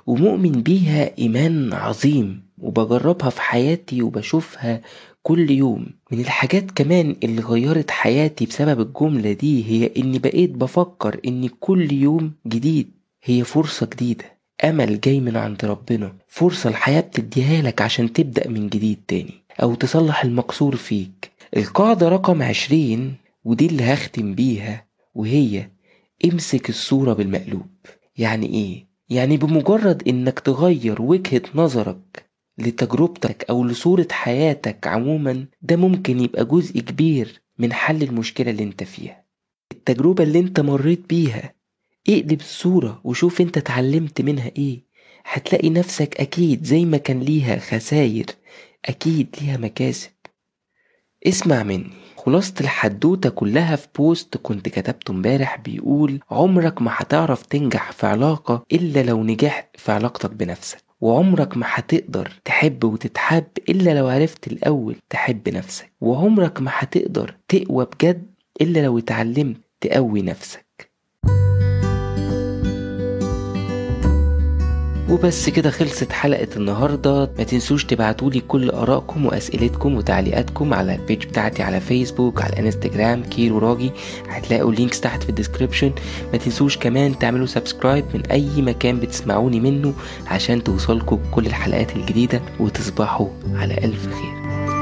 ومؤمن 0.07 0.53
بيها 0.53 1.19
إيمان 1.19 1.73
عظيم 1.73 2.43
وبجربها 2.59 3.31
في 3.31 3.41
حياتي 3.43 4.03
وبشوفها 4.03 4.81
كل 5.23 5.51
يوم. 5.51 5.87
من 6.15 6.21
الحاجات 6.21 6.71
كمان 6.71 7.17
اللي 7.25 7.43
غيرت 7.43 7.91
حياتي 7.91 8.47
بسبب 8.47 8.81
الجملة 8.81 9.33
دي 9.33 9.65
هي 9.71 9.91
إني 9.97 10.19
بقيت 10.19 10.51
بفكر 10.51 11.21
إن 11.27 11.49
كل 11.61 11.93
يوم 11.93 12.33
جديد 12.47 12.91
هي 13.25 13.45
فرصة 13.45 13.87
جديدة. 13.87 14.25
أمل 14.65 15.01
جاي 15.01 15.21
من 15.21 15.37
عند 15.37 15.65
ربنا. 15.65 16.13
فرصة 16.29 16.71
الحياة 16.71 17.01
بتديها 17.01 17.63
لك 17.63 17.83
عشان 17.83 18.13
تبدأ 18.13 18.49
من 18.49 18.69
جديد 18.69 18.99
تاني 19.09 19.35
أو 19.63 19.75
تصلح 19.75 20.25
المقصور 20.25 20.77
فيك. 20.77 21.31
القاعدة 21.57 22.09
رقم 22.09 22.43
عشرين 22.43 23.15
ودي 23.45 23.67
اللي 23.67 23.85
هختم 23.85 24.35
بيها 24.35 24.85
وهي 25.15 25.69
امسك 26.25 26.69
الصورة 26.69 27.13
بالمقلوب. 27.13 27.67
يعني 28.19 28.47
إيه؟ 28.47 28.87
يعني 29.11 29.37
بمجرد 29.37 30.09
إنك 30.09 30.41
تغير 30.41 31.03
وجهة 31.03 31.43
نظرك 31.55 32.24
لتجربتك 32.59 33.45
أو 33.51 33.65
لصورة 33.65 34.09
حياتك 34.11 34.87
عموما 34.87 35.47
ده 35.63 35.77
ممكن 35.77 36.21
يبقى 36.21 36.45
جزء 36.45 36.81
كبير 36.81 37.43
من 37.59 37.73
حل 37.73 38.03
المشكلة 38.03 38.51
اللي 38.51 38.63
أنت 38.63 38.83
فيها. 38.85 39.25
التجربة 39.73 40.25
اللي 40.25 40.39
أنت 40.39 40.61
مريت 40.61 41.09
بيها 41.09 41.55
اقلب 42.09 42.41
الصورة 42.41 43.01
وشوف 43.05 43.41
أنت 43.41 43.57
اتعلمت 43.57 44.21
منها 44.21 44.51
إيه. 44.59 44.85
هتلاقي 45.25 45.71
نفسك 45.71 46.21
أكيد 46.21 46.65
زي 46.65 46.85
ما 46.85 46.97
كان 46.97 47.21
ليها 47.21 47.59
خساير 47.59 48.27
أكيد 48.85 49.37
ليها 49.41 49.57
مكاسب. 49.57 50.11
اسمع 51.27 51.63
مني. 51.63 51.91
خلاصة 52.17 52.55
الحدوتة 52.61 53.31
كلها 53.31 53.77
في 53.77 53.89
post 53.97 54.37
كنت 54.37 54.69
كتبته 54.69 55.11
امبارح 55.13 55.57
بيقول 55.57 56.21
عمرك 56.31 56.83
ما 56.83 56.91
هتعرف 56.95 57.47
تنجح 57.47 57.93
في 57.93 58.07
علاقة 58.07 58.65
إلا 58.73 59.03
لو 59.03 59.25
نجحت 59.25 59.77
في 59.77 59.93
علاقتك 59.93 60.31
بنفسك. 60.31 60.84
وعمرك 61.01 61.57
ما 61.57 61.67
هتقدر 61.69 62.33
تحب 62.45 62.85
وتتحب 62.85 63.47
إلا 63.69 63.99
لو 63.99 64.09
عرفت 64.09 64.47
الأول 64.47 64.97
تحب 65.11 65.49
نفسك. 65.49 65.93
وعمرك 66.01 66.61
ما 66.61 66.71
هتقدر 66.75 67.37
تقوى 67.49 67.85
بجد 67.85 68.35
إلا 68.61 68.81
لو 68.85 68.99
اتعلمت 68.99 69.61
تقوي 69.81 70.23
نفسك. 70.23 70.64
وبس 75.15 75.49
كده 75.49 75.71
خلصت 75.71 76.13
حلقة 76.13 76.49
النهاردة. 76.57 77.31
ما 77.39 77.45
تنسوش 77.45 77.85
تبعتولي 77.85 78.41
كل 78.41 78.71
آرائكم 78.71 79.27
وأسئلتكم 79.27 79.95
وتعليقاتكم 79.95 80.75
على 80.75 80.95
ال 80.95 81.01
page 81.01 81.25
بتاعتي 81.27 81.63
على 81.63 81.81
فيسبوك 81.81 82.43
على 82.43 82.53
الانستجرام 82.53 83.23
كيرو 83.23 83.59
راجي. 83.59 83.91
هتلاقوا 84.29 84.71
ال 84.71 84.76
links 84.76 85.01
تحت 85.01 85.23
في 85.23 85.29
ال 85.29 85.34
description 85.34 85.93
ما 86.33 86.39
تنسوش 86.39 86.79
كمان 86.79 87.19
تعملوا 87.19 87.47
subscribe 87.47 88.05
من 88.15 88.27
أي 88.27 88.63
مكان 88.63 89.01
بتسمعوني 89.01 89.61
منه 89.61 89.95
عشان 90.27 90.65
توصلكم 90.65 91.19
كل 91.31 91.47
الحلقات 91.47 91.97
الجديدة 91.97 92.43
وتصبحوا 92.61 93.29
على 93.55 93.75
ألف 93.75 94.07
خير. 94.07 94.74